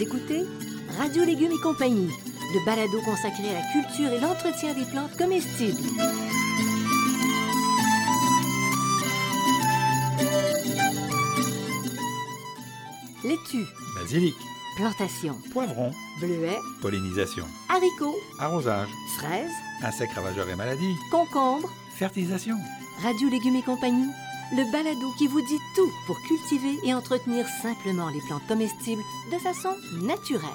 Vous 0.00 0.06
écoutez 0.06 0.46
Radio 0.96 1.26
Légumes 1.26 1.52
et 1.52 1.62
compagnie, 1.62 2.08
le 2.54 2.64
balado 2.64 3.02
consacré 3.02 3.50
à 3.50 3.60
la 3.60 3.66
culture 3.70 4.10
et 4.10 4.18
l'entretien 4.18 4.72
des 4.72 4.86
plantes 4.86 5.14
comestibles. 5.18 5.76
Laitue, 13.24 13.66
Basilic, 13.94 14.34
plantation, 14.76 15.36
poivron, 15.52 15.90
bleuet, 16.22 16.56
pollinisation, 16.80 17.44
haricots, 17.68 18.16
arrosage, 18.38 18.88
fraises, 19.18 19.52
insectes 19.82 20.14
ravageurs 20.14 20.48
et 20.48 20.56
maladies, 20.56 20.96
concombres, 21.10 21.68
fertilisation. 21.98 22.56
Radio 23.02 23.28
Légumes 23.28 23.56
et 23.56 23.62
compagnie, 23.62 24.08
le 24.52 24.70
balado 24.72 25.12
qui 25.16 25.26
vous 25.26 25.40
dit 25.40 25.60
tout 25.74 25.90
pour 26.06 26.20
cultiver 26.22 26.78
et 26.84 26.94
entretenir 26.94 27.46
simplement 27.62 28.08
les 28.08 28.20
plantes 28.20 28.46
comestibles 28.48 29.02
de 29.32 29.38
façon 29.38 29.76
naturelle. 30.02 30.50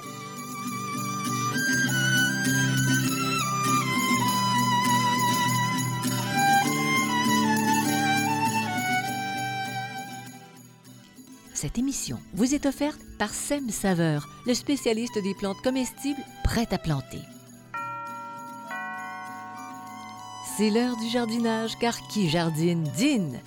Cette 11.53 11.77
émission 11.77 12.19
vous 12.33 12.53
est 12.53 12.65
offerte 12.65 12.99
par 13.17 13.33
Sem 13.33 13.69
Saveur, 13.69 14.27
le 14.45 14.53
spécialiste 14.53 15.17
des 15.23 15.33
plantes 15.33 15.61
comestibles 15.63 16.21
prêtes 16.43 16.73
à 16.73 16.77
planter. 16.77 17.21
C'est 20.57 20.69
l'heure 20.69 20.95
du 20.95 21.09
jardinage, 21.09 21.77
car 21.79 22.07
qui 22.07 22.29
jardine 22.29 22.83
dîne. 22.95 23.41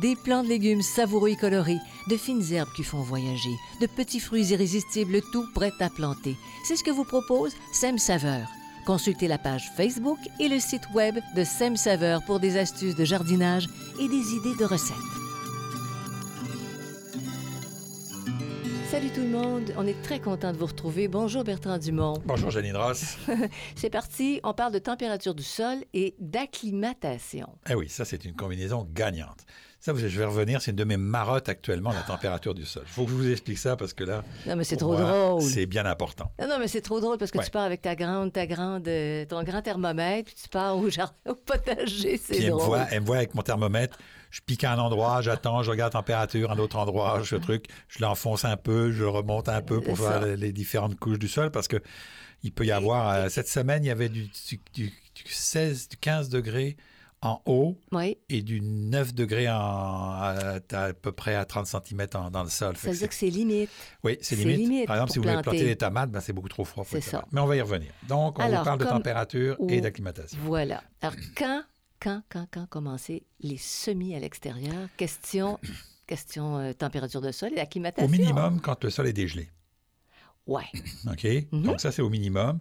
Des 0.00 0.16
plants 0.16 0.42
de 0.42 0.48
légumes 0.48 0.80
savoureux 0.80 1.28
et 1.28 1.36
colorés, 1.36 1.78
de 2.08 2.16
fines 2.16 2.42
herbes 2.52 2.72
qui 2.74 2.82
font 2.82 3.02
voyager, 3.02 3.54
de 3.82 3.86
petits 3.86 4.18
fruits 4.18 4.46
irrésistibles, 4.46 5.20
tout 5.30 5.44
prêt 5.54 5.72
à 5.80 5.90
planter. 5.90 6.36
C'est 6.66 6.76
ce 6.76 6.84
que 6.84 6.90
vous 6.90 7.04
propose 7.04 7.52
Sem 7.72 7.98
Saveur. 7.98 8.48
Consultez 8.86 9.28
la 9.28 9.36
page 9.36 9.70
Facebook 9.76 10.18
et 10.40 10.48
le 10.48 10.58
site 10.58 10.88
web 10.94 11.18
de 11.36 11.44
Sem 11.44 11.76
Saveur 11.76 12.24
pour 12.24 12.40
des 12.40 12.56
astuces 12.56 12.96
de 12.96 13.04
jardinage 13.04 13.68
et 14.00 14.08
des 14.08 14.32
idées 14.34 14.56
de 14.58 14.64
recettes. 14.64 15.23
Tout 19.14 19.20
le 19.20 19.28
monde, 19.28 19.72
on 19.76 19.86
est 19.86 20.00
très 20.02 20.18
content 20.20 20.52
de 20.52 20.56
vous 20.56 20.66
retrouver. 20.66 21.06
Bonjour 21.08 21.44
Bertrand 21.44 21.78
Dumont. 21.78 22.14
Bonjour 22.24 22.50
Janine 22.50 22.76
Ross. 22.76 23.16
C'est 23.76 23.90
parti, 23.90 24.40
on 24.42 24.52
parle 24.54 24.72
de 24.72 24.78
température 24.80 25.34
du 25.34 25.42
sol 25.44 25.76
et 25.92 26.14
d'acclimatation. 26.18 27.48
eh 27.70 27.74
oui, 27.74 27.88
ça 27.88 28.04
c'est 28.04 28.24
une 28.24 28.34
combinaison 28.34 28.88
gagnante. 28.92 29.44
Ça, 29.80 29.92
vous- 29.92 29.98
je 29.98 30.06
vais 30.18 30.24
revenir, 30.24 30.62
c'est 30.62 30.70
une 30.70 30.78
de 30.78 30.84
mes 30.84 30.96
marottes 30.96 31.50
actuellement, 31.50 31.90
la 31.92 32.00
température 32.00 32.54
du 32.54 32.64
sol. 32.64 32.84
Il 32.86 32.90
faut 32.92 33.04
que 33.04 33.10
je 33.10 33.14
vous 33.16 33.30
explique 33.30 33.58
ça 33.58 33.76
parce 33.76 33.92
que 33.92 34.02
là, 34.02 34.24
Non 34.46 34.56
mais 34.56 34.64
c'est 34.64 34.78
trop 34.78 34.96
moi, 34.96 35.02
drôle. 35.02 35.42
C'est 35.42 35.66
bien 35.66 35.84
important. 35.84 36.32
Non, 36.40 36.48
non, 36.48 36.58
mais 36.58 36.68
c'est 36.68 36.80
trop 36.80 37.00
drôle 37.00 37.18
parce 37.18 37.30
que 37.30 37.36
Ouais. 37.38 37.44
tu 37.44 37.50
pars 37.50 37.64
avec 37.64 37.82
ta 37.82 37.94
grande, 37.94 38.32
ta 38.32 38.46
grande, 38.46 38.88
euh, 38.88 39.26
ton 39.26 39.42
grand 39.44 39.60
thermomètre, 39.60 40.32
puis 40.32 40.42
tu 40.42 40.48
pars 40.48 40.74
au, 40.78 40.88
jardin, 40.88 41.12
au 41.28 41.34
potager, 41.34 42.16
c'est 42.16 42.32
Puis 42.34 42.44
elle 42.44 42.52
me, 42.52 42.56
drôle. 42.58 42.64
voit, 42.66 42.86
elle 42.90 43.02
me 43.02 43.06
voit 43.06 43.16
avec 43.18 43.34
mon 43.34 43.42
thermomètre, 43.42 43.98
je 44.34 44.40
pique 44.40 44.64
à 44.64 44.72
un 44.72 44.78
endroit, 44.78 45.20
j'attends, 45.22 45.62
je 45.62 45.70
regarde 45.70 45.92
la 45.94 46.00
température, 46.00 46.50
un 46.50 46.58
autre 46.58 46.76
endroit, 46.76 47.22
je 47.22 47.36
truc, 47.36 47.66
je 47.86 48.00
l'enfonce 48.00 48.44
un 48.44 48.56
peu, 48.56 48.90
je 48.90 49.04
remonte 49.04 49.48
un 49.48 49.62
peu 49.62 49.80
pour 49.80 49.94
voir 49.94 50.24
les, 50.24 50.36
les 50.36 50.52
différentes 50.52 50.98
couches 50.98 51.20
du 51.20 51.28
sol 51.28 51.52
parce 51.52 51.68
que 51.68 51.76
il 52.42 52.50
peut 52.52 52.66
y 52.66 52.72
avoir, 52.72 53.08
euh, 53.10 53.28
cette 53.28 53.48
semaine, 53.48 53.84
il 53.84 53.86
y 53.86 53.90
avait 53.90 54.08
du, 54.08 54.24
du- 54.24 54.60
du- 54.74 54.90
du 55.14 55.32
16, 55.32 55.88
du 55.88 55.96
15 55.98 56.30
degrés 56.30 56.76
en 57.22 57.40
haut 57.46 57.78
Oui, 57.92 58.18
et 58.28 58.42
du 58.42 58.60
9 58.60 59.14
degrés 59.14 59.48
en, 59.48 59.54
à, 59.54 60.58
à 60.72 60.92
peu 60.92 61.12
près 61.12 61.36
à 61.36 61.44
30 61.44 61.66
cm 61.66 62.06
dans 62.32 62.42
le 62.42 62.50
sol. 62.50 62.76
ça 62.76 62.90
veut 62.90 62.96
dire 62.98 63.08
que 63.08 63.14
c'est 63.14 63.30
limite. 63.30 63.70
Oui, 64.02 64.18
c'est 64.20 64.34
limite. 64.36 64.56
limite 64.58 64.86
Par 64.88 64.96
exemple, 64.96 65.12
si 65.12 65.18
vous 65.20 65.22
voulez 65.24 65.40
planter. 65.40 65.64
des 65.64 65.76
tomates, 65.76 66.10
ben, 66.10 66.20
c'est 66.20 66.32
beaucoup 66.34 66.48
trop 66.50 66.64
froid 66.64 66.84
pour 66.84 66.96
les 66.96 67.00
ça. 67.00 67.24
Mais 67.32 67.40
on 67.40 67.46
va 67.46 67.56
y 67.56 67.60
revenir. 67.62 67.92
Donc, 68.08 68.38
on 68.38 68.42
Alors, 68.42 68.58
vous 68.58 68.64
parle 68.64 68.78
de 68.80 68.84
température 68.84 69.56
et 69.70 69.80
d'acclimatation. 69.80 70.36
Voilà. 70.42 70.82
Alors, 71.00 71.14
quand, 71.36 71.62
quand, 72.00 72.22
quand, 72.28 72.46
quand 72.50 72.66
commencer 72.66 73.24
les 73.40 73.56
semis 73.56 74.14
à 74.14 74.18
l'extérieur? 74.20 74.88
Question, 74.96 75.58
question 76.06 76.58
euh, 76.58 76.72
température 76.72 77.20
de 77.20 77.32
sol 77.32 77.50
et 77.54 77.60
acclimatation. 77.60 78.06
Au 78.06 78.10
minimum, 78.10 78.60
quand 78.60 78.82
le 78.84 78.90
sol 78.90 79.06
est 79.06 79.12
dégelé. 79.12 79.50
Ouais. 80.46 80.64
OK? 81.10 81.24
Mhm. 81.52 81.62
Donc, 81.62 81.80
ça, 81.80 81.90
c'est 81.92 82.02
au 82.02 82.10
minimum. 82.10 82.58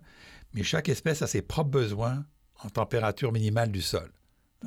Mais 0.54 0.64
chaque 0.64 0.88
espèce 0.90 1.22
a 1.22 1.28
ses 1.28 1.42
propres 1.42 1.72
besoins 1.72 2.26
en 2.64 2.70
température 2.70 3.32
minimale 3.32 3.72
du 3.72 3.82
sol. 3.82 4.12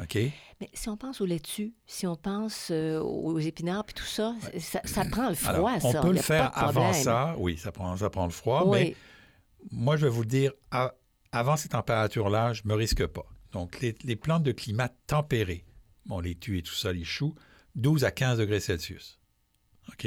OK? 0.03 0.17
Mais 0.61 0.69
si 0.75 0.89
on 0.91 0.97
pense 0.99 1.21
aux 1.23 1.27
laitues, 1.27 1.73
si 1.87 2.07
on 2.07 2.17
pense 2.17 2.69
euh, 2.71 3.01
aux 3.01 3.39
épinards 3.39 3.85
puis 3.85 3.95
tout 3.95 4.05
ça, 4.05 4.35
ça, 4.59 4.81
ça 4.85 5.05
prend 5.07 5.29
le 5.31 5.35
froid, 5.35 5.71
Alors, 5.71 5.81
ça. 5.93 6.01
on 6.01 6.03
peut 6.03 6.13
le 6.13 6.19
faire 6.21 6.51
avant 6.59 6.93
ça. 6.93 7.35
Oui, 7.39 7.57
ça 7.57 7.73
prend, 7.73 7.97
ça 7.97 8.11
prend 8.11 8.25
le 8.27 8.31
froid. 8.33 8.65
Oui. 8.67 8.79
Mais 8.79 8.97
moi, 9.71 9.97
je 9.97 10.05
vais 10.05 10.11
vous 10.11 10.21
le 10.23 10.29
dire, 10.29 10.53
à- 10.71 10.93
avant 11.33 11.57
ces 11.57 11.69
températures-là, 11.71 12.53
je 12.53 12.63
ne 12.65 12.69
me 12.69 12.75
risque 12.75 13.07
pas. 13.07 13.25
Donc, 13.53 13.81
les, 13.81 13.95
les 14.05 14.17
plantes 14.17 14.43
de 14.43 14.53
climat 14.53 14.89
tempéré, 15.07 15.65
bon, 16.07 16.21
les 16.21 16.35
tues 16.35 16.59
et 16.59 16.63
tout 16.63 16.75
ça, 16.75 16.93
les 16.93 17.05
choux, 17.05 17.35
12 17.75 18.05
à 18.05 18.11
15 18.11 18.39
degrés 18.39 18.61
Celsius. 18.61 19.19
OK? 19.89 20.07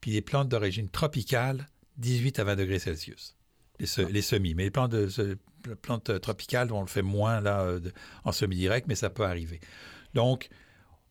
Puis 0.00 0.10
les 0.10 0.22
plantes 0.22 0.48
d'origine 0.48 0.88
tropicale, 0.88 1.68
18 1.98 2.38
à 2.40 2.44
20 2.44 2.56
degrés 2.56 2.78
Celsius. 2.78 3.36
Les, 3.78 3.86
se- 3.86 4.00
les 4.02 4.22
semis. 4.22 4.54
Mais 4.54 4.64
les 4.64 4.70
plantes, 4.70 4.90
de, 4.92 5.38
plantes 5.80 6.10
euh, 6.10 6.18
tropicales, 6.18 6.72
on 6.72 6.80
le 6.80 6.86
fait 6.88 7.02
moins 7.02 7.40
là, 7.40 7.60
euh, 7.62 7.80
de- 7.80 7.92
en 8.24 8.32
semi-direct, 8.32 8.86
mais 8.88 8.94
ça 8.96 9.10
peut 9.10 9.24
arriver. 9.24 9.60
Donc, 10.14 10.48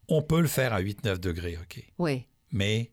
on 0.07 0.21
peut 0.21 0.41
le 0.41 0.47
faire 0.47 0.73
à 0.73 0.81
8-9 0.81 1.19
degrés, 1.19 1.57
OK? 1.61 1.83
Oui. 1.99 2.25
mais 2.51 2.91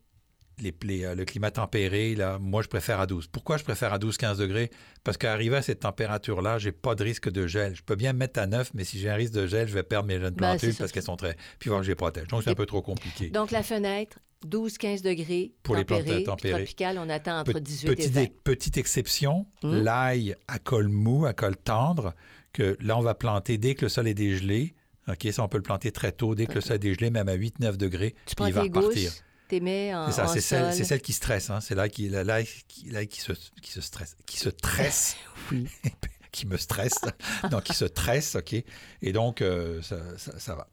les, 0.61 0.73
les, 0.83 1.03
euh, 1.05 1.15
le 1.15 1.25
climat 1.25 1.51
tempéré, 1.51 2.15
là, 2.15 2.37
moi, 2.39 2.61
je 2.61 2.67
préfère 2.67 2.99
à 2.99 3.05
12. 3.07 3.27
Pourquoi 3.27 3.57
je 3.57 3.63
préfère 3.63 3.93
à 3.93 3.97
12-15 3.99 4.37
degrés? 4.37 4.69
Parce 5.03 5.17
qu'arrivé 5.17 5.55
à 5.57 5.61
cette 5.61 5.79
température-là, 5.81 6.57
j'ai 6.59 6.71
pas 6.71 6.95
de 6.95 7.03
risque 7.03 7.29
de 7.29 7.47
gel. 7.47 7.75
Je 7.75 7.83
peux 7.83 7.95
bien 7.95 8.13
me 8.13 8.19
mettre 8.19 8.39
à 8.39 8.47
9, 8.47 8.71
mais 8.73 8.83
si 8.83 8.99
j'ai 8.99 9.09
un 9.09 9.15
risque 9.15 9.33
de 9.33 9.47
gel, 9.47 9.67
je 9.67 9.73
vais 9.73 9.83
perdre 9.83 10.07
mes 10.07 10.19
jeunes 10.19 10.33
Ben, 10.35 10.53
c'est 10.57 10.67
plantules 10.67 10.75
parce 10.77 10.91
qu'elles 10.91 11.03
sont 11.03 11.15
très... 11.17 11.35
Puis 11.59 11.69
voir 11.69 11.81
que 11.81 11.85
je 11.85 11.91
les 11.91 11.95
protège. 11.95 12.27
Donc, 12.27 12.43
c'est 12.43 12.49
un 12.49 12.53
Et- 12.53 12.55
peu 12.55 12.65
trop 12.65 12.81
compliqué. 12.81 13.29
Donc, 13.29 13.51
la 13.51 13.63
fenêtre, 13.63 14.19
12-15 14.47 15.01
degrés, 15.01 15.53
Pour 15.63 15.75
les 15.75 15.83
plantes 15.85 15.99
tempéré, 15.99 16.17
puis 16.17 16.25
tempérées. 16.25 16.63
tropicale, 16.63 16.97
on 16.99 17.09
attend 17.09 17.39
entre 17.39 17.53
Pe- 17.53 17.59
18 17.59 17.89
et 17.91 17.95
petite, 17.95 18.13
20. 18.13 18.25
petite 18.43 18.77
exception, 18.77 19.45
Hum. 19.63 19.83
l'ail 19.83 20.35
à 20.47 20.59
col 20.59 20.87
mou, 20.87 21.25
à 21.25 21.33
col 21.33 21.55
tendre, 21.57 22.13
que 22.53 22.77
là, 22.81 22.97
on 22.97 23.01
va 23.01 23.15
planter 23.15 23.57
dès 23.57 23.75
que 23.75 23.85
le 23.85 23.89
sol 23.89 24.07
est 24.07 24.13
dégelé. 24.13 24.73
OK, 25.07 25.27
ça, 25.31 25.43
on 25.43 25.47
peut 25.47 25.57
le 25.57 25.63
planter 25.63 25.91
très 25.91 26.11
tôt, 26.11 26.35
dès 26.35 26.45
que 26.45 26.53
le 26.53 26.61
sol 26.61 26.75
est 26.75 26.79
dégelé, 26.79 27.09
même 27.09 27.27
à 27.29 27.33
8-9 27.33 27.77
degrés, 27.77 28.13
Tu 28.27 28.35
puis 28.35 28.45
il 28.47 28.53
va 28.53 28.61
tes 28.61 28.67
repartir. 28.67 29.09
gousses, 29.11 29.23
C'est 29.49 30.11
ça, 30.11 30.27
c'est 30.27 30.41
celle, 30.41 30.73
celle 30.85 31.01
qui 31.01 31.13
stresse. 31.13 31.49
Hein. 31.49 31.59
C'est 31.61 31.75
là 31.75 31.89
qui, 31.89 32.07
là, 32.09 32.23
là, 32.23 32.43
qui, 32.43 32.89
là, 32.89 33.05
qui 33.05 33.19
se, 33.21 33.33
qui 33.61 33.71
se 33.71 33.81
stresse, 33.81 34.15
qui 34.25 34.37
se 34.37 34.49
tresse, 34.49 35.15
Oui. 35.51 35.67
qui 36.31 36.45
me 36.45 36.57
stresse, 36.57 36.93
donc 37.51 37.63
qui 37.63 37.73
se 37.73 37.85
tresse, 37.85 38.35
ok. 38.35 38.53
Et 39.01 39.11
donc 39.11 39.41
euh, 39.41 39.81
ça, 39.81 39.97
ça, 40.17 40.37
ça 40.39 40.55
va. 40.55 40.67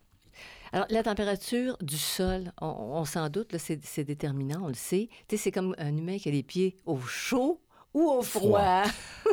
Alors, 0.72 0.86
la 0.90 1.02
température 1.02 1.78
du 1.80 1.96
sol, 1.96 2.52
on, 2.60 2.66
on 2.66 3.04
s'en 3.04 3.28
doute, 3.30 3.56
c'est, 3.56 4.04
déterminant, 4.04 4.64
on 4.64 4.68
le 4.68 4.74
sait. 4.74 5.08
Tu 5.28 5.36
sais, 5.36 5.44
c'est 5.44 5.52
comme 5.52 5.74
un 5.78 5.96
humain 5.96 6.18
qui 6.18 6.28
a 6.28 6.32
les 6.32 6.42
pieds 6.42 6.76
au 6.84 7.00
chaud 7.00 7.62
ou 7.94 8.10
au 8.10 8.20
froid. 8.22 8.82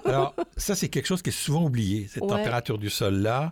Alors 0.05 0.35
ça, 0.55 0.75
c'est 0.75 0.87
quelque 0.87 1.07
chose 1.07 1.21
qui 1.21 1.31
est 1.31 1.33
souvent 1.33 1.65
oublié. 1.65 2.07
Cette 2.07 2.23
Ouais. 2.23 2.29
température 2.29 2.77
du 2.77 2.89
sol 2.89 3.15
là, 3.15 3.51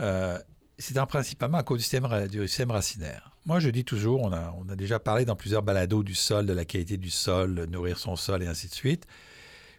euh, 0.00 0.38
c'est 0.80 0.98
en 0.98 1.06
principalement 1.06 1.58
à 1.58 1.62
cause 1.62 1.78
du 1.78 1.82
système, 1.84 2.04
ra- 2.06 2.26
du 2.26 2.46
système 2.48 2.70
racinaire. 2.70 3.30
Moi, 3.46 3.60
je 3.60 3.70
dis 3.70 3.84
toujours, 3.84 4.20
on 4.22 4.32
a, 4.32 4.54
on 4.58 4.68
a 4.68 4.76
déjà 4.76 4.98
parlé 4.98 5.24
dans 5.24 5.36
plusieurs 5.36 5.62
balados 5.62 6.02
du 6.02 6.14
sol, 6.14 6.46
de 6.46 6.52
la 6.52 6.64
qualité 6.64 6.96
du 6.96 7.10
sol, 7.10 7.66
nourrir 7.70 7.98
son 7.98 8.16
sol 8.16 8.42
et 8.42 8.46
ainsi 8.46 8.68
de 8.68 8.74
suite. 8.74 9.06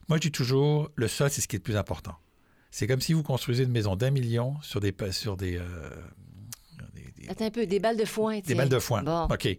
Moi, 0.09 0.17
je 0.17 0.21
dis 0.23 0.31
toujours, 0.31 0.89
le 0.95 1.07
sol, 1.07 1.29
c'est 1.29 1.41
ce 1.41 1.47
qui 1.47 1.55
est 1.57 1.59
le 1.59 1.63
plus 1.63 1.77
important. 1.77 2.15
C'est 2.71 2.87
comme 2.87 3.01
si 3.01 3.13
vous 3.13 3.23
construisez 3.23 3.63
une 3.63 3.71
maison 3.71 3.95
d'un 3.95 4.11
million 4.11 4.55
sur 4.61 4.79
des, 4.79 4.95
sur 5.11 5.35
des, 5.37 5.57
euh, 5.57 5.89
des- 6.93 7.11
des- 7.23 7.29
Attends 7.29 7.45
un 7.45 7.51
peu, 7.51 7.65
des 7.65 7.79
balles 7.79 7.97
de 7.97 8.05
foin, 8.05 8.35
Des 8.35 8.41
tiens. 8.41 8.55
balles 8.55 8.69
de 8.69 8.79
foin. 8.79 9.03
Bon, 9.03 9.25
OK. 9.25 9.57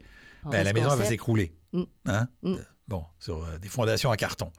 Ben, 0.50 0.62
la 0.64 0.72
maison, 0.72 0.90
elle 0.92 0.98
va 0.98 1.04
s'écrouler. 1.04 1.52
Mm. 1.72 1.82
Hein? 2.06 2.28
Mm. 2.42 2.56
Bon, 2.88 3.04
sur 3.20 3.44
euh, 3.44 3.58
des 3.58 3.68
fondations 3.68 4.10
en 4.10 4.14
carton. 4.16 4.50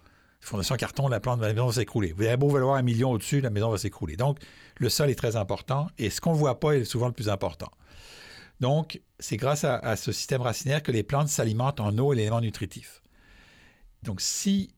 En 0.51 0.75
carton, 0.75 1.07
la 1.07 1.19
plante 1.19 1.39
de 1.39 1.45
la 1.45 1.53
maison 1.53 1.67
va 1.67 1.73
s'écrouler. 1.73 2.11
Vous 2.11 2.23
avez 2.23 2.37
beau 2.37 2.49
vouloir 2.49 2.75
un 2.75 2.81
million 2.81 3.11
au-dessus, 3.11 3.41
la 3.41 3.49
maison 3.49 3.69
va 3.69 3.77
s'écrouler. 3.77 4.15
Donc, 4.17 4.39
le 4.77 4.89
sol 4.89 5.09
est 5.09 5.15
très 5.15 5.35
important 5.35 5.87
et 5.97 6.09
ce 6.09 6.19
qu'on 6.21 6.33
ne 6.33 6.37
voit 6.37 6.59
pas 6.59 6.73
est 6.73 6.85
souvent 6.85 7.07
le 7.07 7.13
plus 7.13 7.29
important. 7.29 7.71
Donc, 8.59 9.01
c'est 9.19 9.37
grâce 9.37 9.63
à, 9.63 9.77
à 9.77 9.95
ce 9.95 10.11
système 10.11 10.41
racinaire 10.41 10.83
que 10.83 10.91
les 10.91 11.03
plantes 11.03 11.29
s'alimentent 11.29 11.79
en 11.79 11.97
eau 11.97 12.13
et 12.13 12.15
l'élément 12.15 12.41
nutritif. 12.41 13.01
Donc, 14.03 14.21
si 14.21 14.73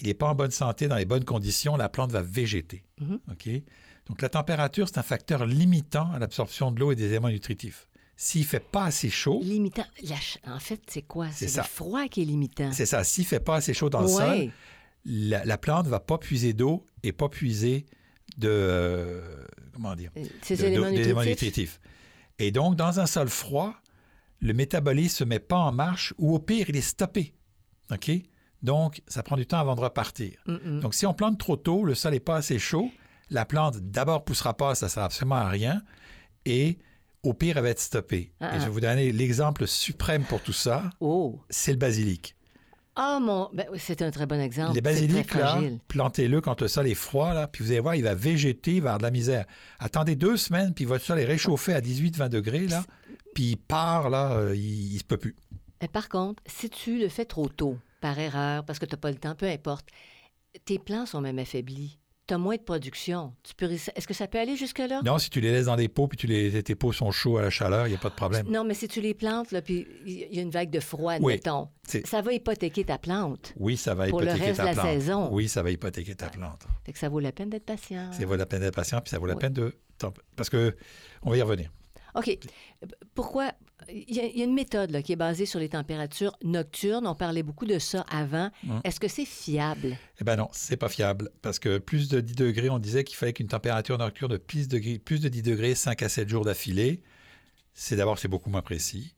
il 0.00 0.06
n'est 0.06 0.14
pas 0.14 0.28
en 0.28 0.34
bonne 0.34 0.50
santé, 0.50 0.88
dans 0.88 0.96
les 0.96 1.04
bonnes 1.04 1.24
conditions, 1.24 1.76
la 1.76 1.88
plante 1.88 2.12
va 2.12 2.22
végéter. 2.22 2.84
Mhm. 3.00 3.18
OK? 3.30 3.48
Donc, 4.06 4.22
la 4.22 4.28
température, 4.28 4.88
c'est 4.88 4.98
un 4.98 5.02
facteur 5.02 5.44
limitant 5.46 6.10
à 6.12 6.18
l'absorption 6.18 6.70
de 6.70 6.80
l'eau 6.80 6.92
et 6.92 6.96
des 6.96 7.06
éléments 7.06 7.28
nutritifs. 7.28 7.88
S'il 8.16 8.40
ne 8.40 8.46
fait 8.46 8.60
pas 8.60 8.84
assez 8.86 9.10
chaud, 9.10 9.40
Limitant. 9.44 9.84
En 10.46 10.58
fait, 10.58 10.80
c'est 10.88 11.02
quoi? 11.02 11.28
C'est 11.30 11.56
le 11.56 11.62
froid 11.62 12.08
qui 12.08 12.22
est 12.22 12.24
limitant. 12.24 12.72
c'est 12.72 12.86
ça. 12.86 13.04
S'il 13.04 13.24
ne 13.24 13.28
fait 13.28 13.40
pas 13.40 13.56
assez 13.56 13.74
chaud 13.74 13.90
dans 13.90 14.00
le 14.00 14.08
sol. 14.08 14.50
La, 15.10 15.44
la 15.44 15.56
plante 15.58 15.86
ne 15.86 15.90
va 15.90 16.00
pas 16.00 16.18
puiser 16.18 16.52
d'eau 16.52 16.84
et 17.02 17.12
pas 17.12 17.28
puiser 17.28 17.86
de. 18.36 18.48
euh, 18.50 19.44
comment 19.72 19.96
dire 19.96 20.10
Euh, 20.16 20.24
Ces 20.42 20.62
éléments 20.64 20.90
nutritifs? 21.24 21.80
Et 22.38 22.50
donc, 22.52 22.76
dans 22.76 23.00
un 23.00 23.06
sol 23.06 23.28
froid, 23.28 23.74
le 24.40 24.52
métabolisme 24.52 25.14
ne 25.14 25.18
se 25.18 25.24
met 25.24 25.38
pas 25.40 25.56
en 25.56 25.72
marche 25.72 26.14
ou 26.18 26.34
au 26.34 26.38
pire, 26.38 26.66
il 26.68 26.76
est 26.76 26.80
stoppé. 26.82 27.34
OK? 27.90 28.10
Donc, 28.62 29.02
ça 29.08 29.22
prend 29.22 29.36
du 29.36 29.46
temps 29.46 29.58
avant 29.60 29.74
de 29.76 29.80
repartir. 29.80 30.32
Donc, 30.46 30.94
si 30.94 31.06
on 31.06 31.14
plante 31.14 31.38
trop 31.38 31.56
tôt, 31.56 31.84
le 31.84 31.94
sol 31.94 32.12
n'est 32.12 32.20
pas 32.20 32.36
assez 32.36 32.58
chaud, 32.58 32.90
la 33.30 33.44
plante 33.44 33.78
d'abord 33.78 34.24
poussera 34.24 34.56
pas, 34.56 34.74
ça 34.74 34.86
ne 34.86 34.90
sert 34.90 35.02
absolument 35.04 35.36
à 35.36 35.48
rien, 35.48 35.82
et 36.44 36.78
au 37.22 37.34
pire, 37.34 37.56
elle 37.56 37.62
va 37.64 37.70
être 37.70 37.80
stoppée. 37.80 38.32
Ah, 38.40 38.54
et 38.54 38.58
je 38.58 38.62
ah. 38.62 38.66
vais 38.66 38.70
vous 38.72 38.80
donner 38.80 39.12
l'exemple 39.12 39.66
suprême 39.66 40.24
pour 40.24 40.40
tout 40.42 40.52
ça, 40.52 40.90
Oh! 41.00 41.40
c'est 41.50 41.72
le 41.72 41.78
basilic. 41.78 42.36
Ah, 43.00 43.20
mon. 43.20 43.48
Ben, 43.52 43.66
c'est 43.76 44.02
un 44.02 44.10
très 44.10 44.26
bon 44.26 44.40
exemple. 44.40 44.74
Les 44.74 44.80
basiliques, 44.80 45.32
là, 45.34 45.60
plantez-le 45.86 46.40
quand 46.40 46.60
le 46.60 46.66
sol 46.66 46.88
est 46.88 46.94
froid, 46.94 47.32
là, 47.32 47.46
puis 47.46 47.62
vous 47.64 47.70
allez 47.70 47.80
voir, 47.80 47.94
il 47.94 48.02
va 48.02 48.14
végéter, 48.14 48.72
il 48.74 48.82
va 48.82 48.90
avoir 48.90 48.98
de 48.98 49.04
la 49.04 49.10
misère. 49.12 49.46
Attendez 49.78 50.16
deux 50.16 50.36
semaines, 50.36 50.74
puis 50.74 50.84
votre 50.84 51.04
sol 51.04 51.20
est 51.20 51.24
réchauffé 51.24 51.74
à 51.74 51.80
18-20 51.80 52.28
degrés, 52.28 52.66
là, 52.66 52.84
puis 53.34 53.50
il 53.50 53.56
part, 53.56 54.10
là, 54.10 54.32
euh, 54.32 54.56
il, 54.56 54.94
il 54.94 54.98
se 54.98 55.04
peut 55.04 55.16
plus. 55.16 55.36
Mais 55.80 55.86
par 55.86 56.08
contre, 56.08 56.42
si 56.46 56.68
tu 56.68 56.98
le 56.98 57.08
fais 57.08 57.24
trop 57.24 57.48
tôt, 57.48 57.78
par 58.00 58.18
erreur, 58.18 58.64
parce 58.64 58.78
que 58.78 58.86
tu 58.86 58.94
n'as 58.94 58.98
pas 59.00 59.10
le 59.10 59.16
temps, 59.16 59.34
peu 59.34 59.46
importe, 59.46 59.86
tes 60.64 60.78
plants 60.78 61.06
sont 61.06 61.20
même 61.20 61.38
affaiblis. 61.38 61.98
Tu 62.28 62.34
as 62.34 62.38
moins 62.38 62.56
de 62.56 62.60
production. 62.62 63.34
Tu. 63.42 63.64
Est-ce 63.64 64.06
que 64.06 64.12
ça 64.14 64.26
peut 64.28 64.38
aller 64.38 64.54
jusque-là? 64.54 65.00
Non, 65.02 65.16
si 65.18 65.30
tu 65.30 65.40
les 65.40 65.50
laisses 65.50 65.64
dans 65.66 65.76
des 65.76 65.88
pots, 65.88 66.06
puis 66.08 66.18
tu 66.18 66.26
les, 66.26 66.62
tes 66.62 66.74
pots 66.74 66.92
sont 66.92 67.10
chauds 67.10 67.38
à 67.38 67.42
la 67.42 67.50
chaleur, 67.50 67.86
il 67.86 67.90
n'y 67.90 67.96
a 67.96 67.98
pas 67.98 68.10
de 68.10 68.14
problème. 68.14 68.46
Non, 68.50 68.64
mais 68.64 68.74
si 68.74 68.86
tu 68.86 69.00
les 69.00 69.14
plantes, 69.14 69.50
là, 69.50 69.62
puis 69.62 69.86
il 70.04 70.34
y 70.34 70.38
a 70.38 70.42
une 70.42 70.50
vague 70.50 70.68
de 70.70 70.78
froid, 70.80 71.14
Oui. 71.20 71.32
admettons, 71.32 71.68
C'est- 71.84 72.06
ça 72.06 72.20
va 72.20 72.34
hypothéquer 72.34 72.84
ta 72.84 72.98
plante. 72.98 73.54
Oui, 73.56 73.78
ça 73.78 73.94
va 73.94 74.06
Pour 74.08 74.20
le 74.20 74.26
hypothéquer 74.26 74.46
reste 74.48 74.58
ta 74.58 74.62
de 74.64 74.68
la 74.68 74.74
plante. 74.74 74.86
saison. 74.92 75.28
Oui, 75.32 75.48
ça 75.48 75.62
va 75.62 75.70
hypothéquer 75.70 76.14
ta 76.14 76.28
plante. 76.28 76.66
Fait 76.84 76.92
que 76.92 76.98
ça 76.98 77.08
vaut 77.08 77.18
la 77.20 77.32
peine 77.32 77.48
d'être 77.48 77.64
patient. 77.64 78.12
Ça 78.12 78.26
vaut 78.26 78.36
la 78.36 78.44
peine 78.46 78.60
d'être 78.60 78.74
patient, 78.76 79.00
puis 79.00 79.08
ça 79.10 79.18
vaut 79.18 79.26
la 79.26 79.34
Oui. 79.34 79.40
peine 79.40 79.54
de... 79.54 79.74
Parce 80.36 80.50
que 80.50 80.76
on 81.22 81.30
va 81.30 81.38
y 81.38 81.42
revenir. 81.42 81.72
OK. 82.14 82.38
Pourquoi? 83.14 83.52
Il 83.90 84.14
y, 84.14 84.20
a, 84.20 84.24
il 84.26 84.36
y 84.38 84.42
a 84.42 84.44
une 84.44 84.54
méthode 84.54 84.90
là, 84.90 85.02
qui 85.02 85.12
est 85.12 85.16
basée 85.16 85.46
sur 85.46 85.58
les 85.58 85.70
températures 85.70 86.36
nocturnes. 86.44 87.06
On 87.06 87.14
parlait 87.14 87.42
beaucoup 87.42 87.64
de 87.66 87.78
ça 87.78 88.04
avant. 88.10 88.50
Est-ce 88.84 89.00
que 89.00 89.08
c'est 89.08 89.24
fiable? 89.24 89.96
Eh 90.20 90.24
bien 90.24 90.36
non, 90.36 90.48
c'est 90.52 90.76
pas 90.76 90.88
fiable, 90.88 91.30
parce 91.42 91.58
que 91.58 91.78
plus 91.78 92.08
de 92.08 92.20
10 92.20 92.34
degrés, 92.34 92.68
on 92.68 92.78
disait 92.78 93.04
qu'il 93.04 93.16
fallait 93.16 93.32
qu'une 93.32 93.48
température 93.48 93.96
nocturne 93.96 94.32
de 94.32 94.36
plus 94.36 94.68
de, 94.68 94.98
plus 94.98 95.20
de 95.20 95.28
10 95.28 95.42
degrés, 95.42 95.74
5 95.74 96.02
à 96.02 96.08
7 96.08 96.28
jours 96.28 96.44
d'affilée. 96.44 97.02
C'est 97.72 97.96
d'abord, 97.96 98.18
c'est 98.18 98.28
beaucoup 98.28 98.50
moins 98.50 98.62
précis. 98.62 99.14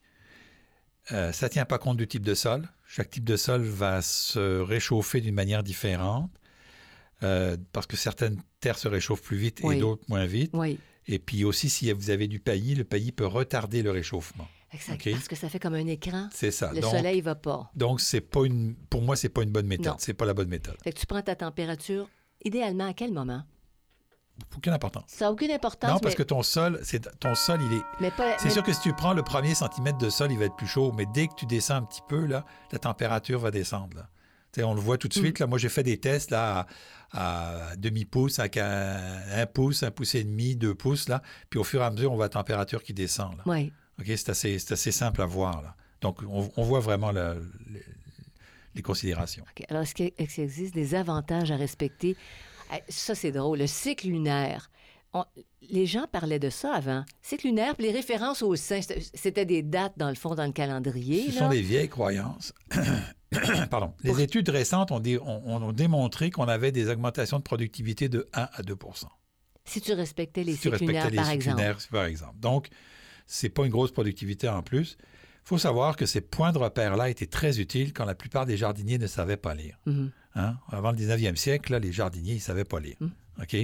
Euh, 1.12 1.32
ça 1.32 1.46
ne 1.46 1.50
tient 1.50 1.64
pas 1.64 1.78
compte 1.78 1.96
du 1.96 2.06
type 2.06 2.22
de 2.24 2.34
sol. 2.34 2.68
Chaque 2.86 3.10
type 3.10 3.24
de 3.24 3.36
sol 3.36 3.62
va 3.62 4.02
se 4.02 4.60
réchauffer 4.60 5.20
d'une 5.20 5.34
manière 5.34 5.62
différente, 5.62 6.30
euh, 7.22 7.56
parce 7.72 7.86
que 7.86 7.96
certaines 7.96 8.40
terres 8.60 8.78
se 8.78 8.86
réchauffent 8.88 9.22
plus 9.22 9.36
vite 9.36 9.60
Oui. 9.64 9.76
et 9.76 9.80
d'autres 9.80 10.04
moins 10.08 10.26
vite. 10.26 10.50
Oui. 10.54 10.78
Et 11.06 11.18
puis 11.18 11.44
aussi, 11.44 11.68
si 11.70 11.90
vous 11.92 12.10
avez 12.10 12.28
du 12.28 12.38
paillis, 12.38 12.74
le 12.76 12.84
paillis 12.84 13.10
peut 13.10 13.26
retarder 13.26 13.82
le 13.82 13.90
réchauffement. 13.90 14.46
Parce 14.70 15.28
que 15.28 15.36
ça 15.36 15.48
fait 15.48 15.58
comme 15.58 15.74
un 15.74 15.86
écran. 15.86 16.28
C'est 16.32 16.50
ça. 16.50 16.72
Le 16.72 16.80
donc, 16.80 16.94
soleil 16.94 17.18
ne 17.18 17.22
va 17.22 17.34
pas. 17.34 17.70
donc 17.74 18.00
c'est 18.00 18.20
pas 18.20 18.44
une, 18.44 18.74
pour 18.88 19.02
moi, 19.02 19.16
c'est 19.16 19.28
pas 19.28 19.42
une 19.42 19.50
bonne 19.50 19.66
méthode. 19.66 19.94
C'est 19.98 20.14
pas 20.14 20.26
la 20.26 20.34
bonne 20.34 20.48
méthode. 20.48 20.76
Fait 20.84 20.92
que 20.92 20.98
tu 20.98 21.06
prends 21.06 21.22
ta 21.22 21.34
température, 21.34 22.08
idéalement, 22.44 22.88
à 22.88 22.94
quel 22.94 23.12
moment? 23.12 23.42
Aucune 24.56 24.72
importance. 24.72 25.04
Ça 25.08 25.26
n'a 25.26 25.32
aucune 25.32 25.50
importance. 25.50 25.90
Non, 25.90 25.98
parce 25.98 26.14
mais, 26.14 26.18
que 26.18 26.22
ton 26.22 26.42
sol, 26.42 26.80
c'est 26.82 27.18
ton 27.18 27.34
sol, 27.34 27.60
il 27.62 27.76
est. 27.76 27.82
mais 28.00 28.10
pas, 28.10 28.38
C'est 28.38 28.46
mais- 28.46 28.50
sûr 28.50 28.62
que 28.62 28.72
si 28.72 28.80
tu 28.80 28.92
prends 28.94 29.12
le 29.12 29.22
premier 29.22 29.54
centimètre 29.54 29.98
de 29.98 30.08
sol, 30.08 30.32
il 30.32 30.38
va 30.38 30.46
être 30.46 30.56
plus 30.56 30.66
chaud, 30.66 30.92
mais 30.96 31.04
dès 31.12 31.26
que 31.28 31.34
tu 31.34 31.44
descends 31.46 31.74
un 31.76 31.82
petit 31.82 32.00
peu, 32.08 32.24
là, 32.24 32.46
la 32.72 32.78
température 32.78 33.38
va 33.38 33.50
descendre. 33.50 33.96
Là. 33.96 34.08
On 34.64 34.74
le 34.74 34.80
voit 34.80 34.98
tout 34.98 35.08
de 35.08 35.12
suite. 35.14 35.38
Là, 35.40 35.46
moi, 35.46 35.58
j'ai 35.58 35.68
fait 35.68 35.82
des 35.82 35.98
tests 35.98 36.30
là, 36.30 36.66
à, 37.12 37.70
à 37.72 37.76
demi-pouce, 37.76 38.38
à 38.38 38.44
un, 38.56 39.40
un 39.42 39.46
pouce, 39.46 39.82
un 39.82 39.90
pouce 39.90 40.14
et 40.14 40.24
demi, 40.24 40.56
deux 40.56 40.74
pouces. 40.74 41.08
Là, 41.08 41.22
puis 41.50 41.58
au 41.60 41.64
fur 41.64 41.82
et 41.82 41.84
à 41.84 41.90
mesure, 41.90 42.10
on 42.10 42.16
voit 42.16 42.24
la 42.26 42.30
température 42.30 42.82
qui 42.82 42.94
descend. 42.94 43.36
Là. 43.36 43.42
Oui. 43.46 43.72
OK, 44.00 44.06
c'est 44.06 44.30
assez, 44.30 44.58
c'est 44.58 44.72
assez 44.72 44.92
simple 44.92 45.22
à 45.22 45.26
voir. 45.26 45.62
Là. 45.62 45.74
Donc, 46.00 46.20
on, 46.28 46.50
on 46.56 46.62
voit 46.64 46.80
vraiment 46.80 47.12
la- 47.12 47.34
les, 47.70 47.82
les 48.74 48.82
considérations. 48.82 49.44
OK. 49.50 49.64
Alors, 49.68 49.82
est-ce 49.82 49.94
qu'il 49.94 50.12
existe 50.18 50.74
des 50.74 50.94
avantages 50.94 51.50
à 51.50 51.56
respecter? 51.56 52.16
Eh, 52.72 52.82
Ça, 52.88 53.14
c'est 53.14 53.32
drôle. 53.32 53.58
Le 53.58 53.66
cycle 53.66 54.08
lunaire. 54.08 54.70
On- 55.12 55.24
les 55.68 55.86
gens 55.86 56.06
parlaient 56.10 56.38
de 56.38 56.50
ça 56.50 56.72
avant. 56.74 57.04
Cycle 57.20 57.48
lunaire, 57.48 57.74
puis 57.76 57.86
les 57.86 57.92
références 57.92 58.42
au 58.42 58.54
sein, 58.56 58.80
c'était- 58.80 59.44
des 59.44 59.62
dates, 59.62 59.94
dans 59.96 60.08
le 60.08 60.14
fond, 60.14 60.34
dans 60.34 60.46
le 60.46 60.52
calendrier. 60.52 61.26
Ce 61.30 61.34
là. 61.34 61.40
sont 61.40 61.48
des 61.48 61.62
vieilles 61.62 61.88
croyances. 61.88 62.54
Pardon. 63.70 63.92
Les 64.02 64.10
Pour- 64.10 64.20
études 64.20 64.48
récentes 64.48 64.90
ont, 64.92 65.00
dé- 65.00 65.18
ont- 65.18 65.62
ont 65.62 65.72
démontré 65.72 66.30
qu'on 66.30 66.48
avait 66.48 66.72
des 66.72 66.88
augmentations 66.88 67.38
de 67.38 67.42
productivité 67.44 68.08
de 68.08 68.28
1 68.32 68.48
à 68.52 68.62
2 68.62 68.76
Si 69.64 69.80
tu 69.80 69.92
respectais 69.92 70.42
les 70.44 70.54
si 70.54 70.62
cycles 70.62 70.84
lunaires, 70.84 71.10
par 71.14 71.30
exemple. 71.30 71.58
lunaires, 71.58 71.78
par 71.90 72.04
exemple. 72.06 72.38
Donc, 72.38 72.68
c'est 73.30 73.48
pas 73.48 73.64
une 73.64 73.70
grosse 73.70 73.92
productivité 73.92 74.48
en 74.48 74.62
plus. 74.62 74.98
Il 75.00 75.48
faut 75.48 75.58
savoir 75.58 75.96
que 75.96 76.04
ces 76.04 76.20
points 76.20 76.52
de 76.52 76.58
repère-là 76.58 77.08
étaient 77.08 77.26
très 77.26 77.60
utiles 77.60 77.92
quand 77.92 78.04
la 78.04 78.16
plupart 78.16 78.44
des 78.44 78.56
jardiniers 78.56 78.98
ne 78.98 79.06
savaient 79.06 79.36
pas 79.36 79.54
lire. 79.54 79.78
Mhm. 79.86 80.10
Hein? 80.34 80.56
Avant 80.68 80.90
le 80.90 80.96
19e 80.96 81.36
siècle, 81.36 81.72
là, 81.72 81.78
les 81.78 81.92
jardiniers, 81.92 82.32
ils 82.32 82.36
ne 82.36 82.40
savaient 82.40 82.64
pas 82.64 82.80
lire. 82.80 82.96
Mm. 83.00 83.08
OK? 83.42 83.56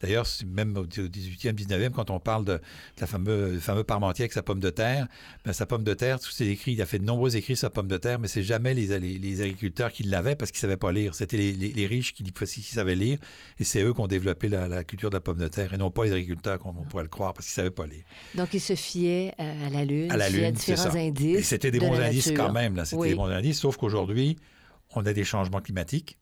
D'ailleurs, 0.00 0.26
même 0.46 0.76
au 0.76 0.84
18e, 0.84 1.54
19e, 1.54 1.90
quand 1.90 2.10
on 2.10 2.20
parle 2.20 2.44
de, 2.44 2.52
de 2.54 2.60
la 3.00 3.06
le 3.50 3.58
fameux 3.60 3.82
Parmentier 3.84 4.24
avec 4.24 4.32
sa 4.34 4.42
pomme 4.42 4.60
de 4.60 4.68
terre, 4.68 5.08
ben, 5.44 5.54
sa 5.54 5.64
pomme 5.64 5.84
de 5.84 5.94
terre, 5.94 6.20
tout 6.20 6.30
c'est 6.30 6.46
écrit, 6.46 6.72
il 6.72 6.82
a 6.82 6.86
fait 6.86 6.98
de 6.98 7.04
nombreux 7.04 7.34
écrits 7.34 7.56
sur 7.56 7.62
sa 7.62 7.70
pomme 7.70 7.88
de 7.88 7.96
terre, 7.96 8.18
mais 8.18 8.28
c'est 8.28 8.42
jamais 8.42 8.74
les, 8.74 8.98
les, 8.98 9.18
les 9.18 9.40
agriculteurs 9.40 9.90
qui 9.90 10.02
l'avaient 10.02 10.36
parce 10.36 10.50
qu'ils 10.50 10.58
ne 10.58 10.62
savaient 10.72 10.76
pas 10.76 10.92
lire. 10.92 11.14
C'était 11.14 11.38
les, 11.38 11.86
riches 11.86 12.12
qui, 12.12 12.24
qui 12.24 12.62
savaient 12.62 12.94
lire, 12.94 13.18
et 13.58 13.64
c'est 13.64 13.82
eux 13.82 13.94
qui 13.94 14.00
ont 14.02 14.06
développé 14.06 14.48
la, 14.50 14.68
la 14.68 14.84
culture 14.84 15.08
de 15.08 15.16
la 15.16 15.20
pomme 15.22 15.38
de 15.38 15.48
terre, 15.48 15.72
et 15.72 15.78
non 15.78 15.90
pas 15.90 16.04
les 16.04 16.12
agriculteurs, 16.12 16.58
comme 16.58 16.76
on 16.76 16.84
pourrait 16.84 17.04
le 17.04 17.08
croire, 17.08 17.32
parce 17.32 17.46
qu'ils 17.46 17.52
ne 17.62 17.66
savaient 17.68 17.74
pas 17.74 17.86
lire. 17.86 18.04
Donc, 18.34 18.52
ils 18.52 18.60
se 18.60 18.74
fiaient 18.74 19.32
euh, 19.40 19.66
à 19.66 19.70
la 19.70 19.84
Lune, 19.86 20.10
À 20.12 20.18
la 20.18 20.28
Lune, 20.28 20.50
différents 20.50 20.90
ça. 20.90 20.98
indices. 20.98 21.38
Et 21.38 21.42
c'était 21.42 21.70
des 21.70 21.78
de 21.78 21.86
bons 21.86 21.98
indices 21.98 22.26
nature. 22.26 22.44
quand 22.44 22.52
même, 22.52 22.76
là. 22.76 22.84
C'était 22.84 23.00
Oui. 23.00 23.08
des 23.08 23.14
bons 23.14 23.24
indices, 23.30 23.60
sauf 23.60 23.78
qu'aujourd'hui, 23.78 24.36
on 24.94 25.06
a 25.06 25.14
des 25.14 25.24
changements 25.24 25.62
climatiques. 25.62 26.18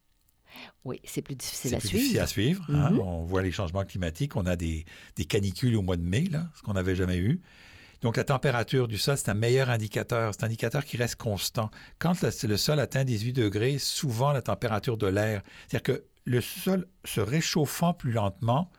Oui, 0.84 1.00
c'est 1.04 1.22
plus 1.22 1.34
difficile 1.36 1.74
à 1.74 1.78
plus 1.78 1.88
suivre. 1.88 2.00
difficile 2.02 2.20
à 2.20 2.26
suivre. 2.26 2.64
hein. 2.70 2.90
Mhm. 2.90 3.00
On 3.00 3.24
voit 3.24 3.42
les 3.42 3.52
changements 3.52 3.84
climatiques. 3.84 4.36
On 4.36 4.46
a 4.46 4.56
des, 4.56 4.84
des 5.16 5.24
canicules 5.24 5.76
au 5.76 5.82
mois 5.82 5.96
de 5.96 6.02
mai, 6.02 6.24
là, 6.30 6.48
ce 6.56 6.62
qu'on 6.62 6.74
n'avait 6.74 6.94
jamais 6.96 7.16
eu. 7.18 7.40
Donc, 8.02 8.16
la 8.18 8.24
température 8.24 8.86
du 8.86 8.98
sol, 8.98 9.16
c'est 9.16 9.30
un 9.30 9.34
meilleur 9.34 9.70
indicateur. 9.70 10.32
C'est 10.34 10.42
un 10.44 10.46
indicateur 10.46 10.84
qui 10.84 10.96
reste 10.98 11.16
constant. 11.16 11.70
Quand 11.98 12.20
le, 12.22 12.30
le 12.48 12.56
sol 12.56 12.78
atteint 12.80 13.04
18 13.04 13.32
degrés, 13.32 13.78
souvent 13.78 14.32
la 14.32 14.42
température 14.42 14.98
de 14.98 15.06
l'air, 15.06 15.42
c'est-à-dire 15.68 15.82
que 15.82 16.04
le 16.26 16.40
sol 16.40 16.86
se 17.04 17.20
réchauffant 17.20 17.94
plus 17.94 18.12
lentement, 18.12 18.70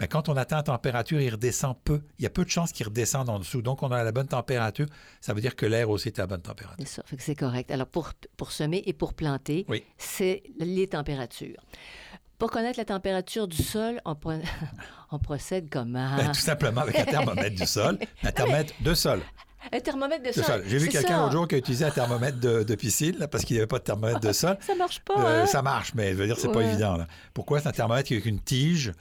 mais 0.00 0.08
quand 0.08 0.28
on 0.28 0.36
atteint 0.36 0.56
la 0.56 0.62
température, 0.62 1.20
il 1.20 1.30
redescend 1.30 1.74
peu. 1.84 2.02
Il 2.18 2.22
y 2.22 2.26
a 2.26 2.30
peu 2.30 2.44
de 2.44 2.50
chances 2.50 2.72
qu'il 2.72 2.86
redescende 2.86 3.28
en 3.30 3.38
dessous. 3.38 3.62
Donc, 3.62 3.82
on 3.82 3.90
a 3.90 4.02
la 4.04 4.12
bonne 4.12 4.28
température. 4.28 4.86
Ça 5.20 5.32
veut 5.32 5.40
dire 5.40 5.56
que 5.56 5.64
l'air 5.66 5.88
aussi 5.88 6.08
est 6.08 6.18
à 6.18 6.22
la 6.22 6.26
bonne 6.26 6.42
température. 6.42 6.84
C'est 7.18 7.34
correct. 7.34 7.70
Alors, 7.70 7.86
pour, 7.86 8.12
pour 8.36 8.52
semer 8.52 8.82
et 8.86 8.92
pour 8.92 9.14
planter, 9.14 9.64
Oui. 9.68 9.82
c'est 9.96 10.42
les 10.58 10.86
températures. 10.86 11.56
Pour 12.38 12.50
connaître 12.50 12.78
la 12.78 12.84
température 12.84 13.48
du 13.48 13.62
sol, 13.62 13.98
on, 14.04 14.14
pro- 14.14 14.32
on 15.10 15.18
procède 15.18 15.70
comment? 15.70 16.16
Ben, 16.16 16.26
tout 16.32 16.40
simplement 16.40 16.82
avec 16.82 16.98
un 16.98 17.04
thermomètre 17.06 17.56
du 17.56 17.66
sol, 17.66 17.98
un 18.22 18.32
thermomètre 18.32 18.74
de 18.80 18.92
sol. 18.92 19.22
Un 19.72 19.80
thermomètre 19.80 20.22
de 20.22 20.28
de 20.28 20.32
sol. 20.32 20.44
sol. 20.44 20.62
J'ai 20.66 20.76
vu 20.78 20.88
quelqu'un 20.88 21.20
l'autre 21.22 21.32
jour 21.32 21.48
qui 21.48 21.54
a 21.54 21.58
utilisé 21.58 21.86
un 21.86 21.90
thermomètre 21.90 22.38
de, 22.38 22.62
de 22.62 22.74
piscine 22.74 23.16
là, 23.18 23.26
parce 23.26 23.44
qu'il 23.44 23.54
n'y 23.54 23.60
avait 23.60 23.66
pas 23.66 23.78
de 23.78 23.84
thermomètre 23.84 24.20
de 24.20 24.32
sol. 24.32 24.58
Ça 24.60 24.74
marche 24.74 25.00
pas, 25.00 25.14
Euh, 25.18 25.42
hein? 25.42 25.46
Ça 25.46 25.62
marche, 25.62 25.94
mais 25.94 26.10
je 26.10 26.14
veux 26.18 26.26
dire, 26.26 26.36
c'est 26.38 26.52
pas 26.52 26.60
évident. 26.62 26.98
Là. 26.98 27.08
Pourquoi 27.32 27.60
c'est 27.60 27.68
un 27.68 27.72
thermomètre 27.72 28.12
avec 28.12 28.26
une 28.26 28.38
tige? 28.40 28.92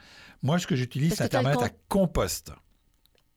Moi, 0.41 0.59
ce 0.59 0.67
que 0.67 0.75
j'utilise, 0.75 1.19
le 1.19 1.29
thermomètre 1.29 1.63
à 1.63 1.69
compost. 1.89 2.51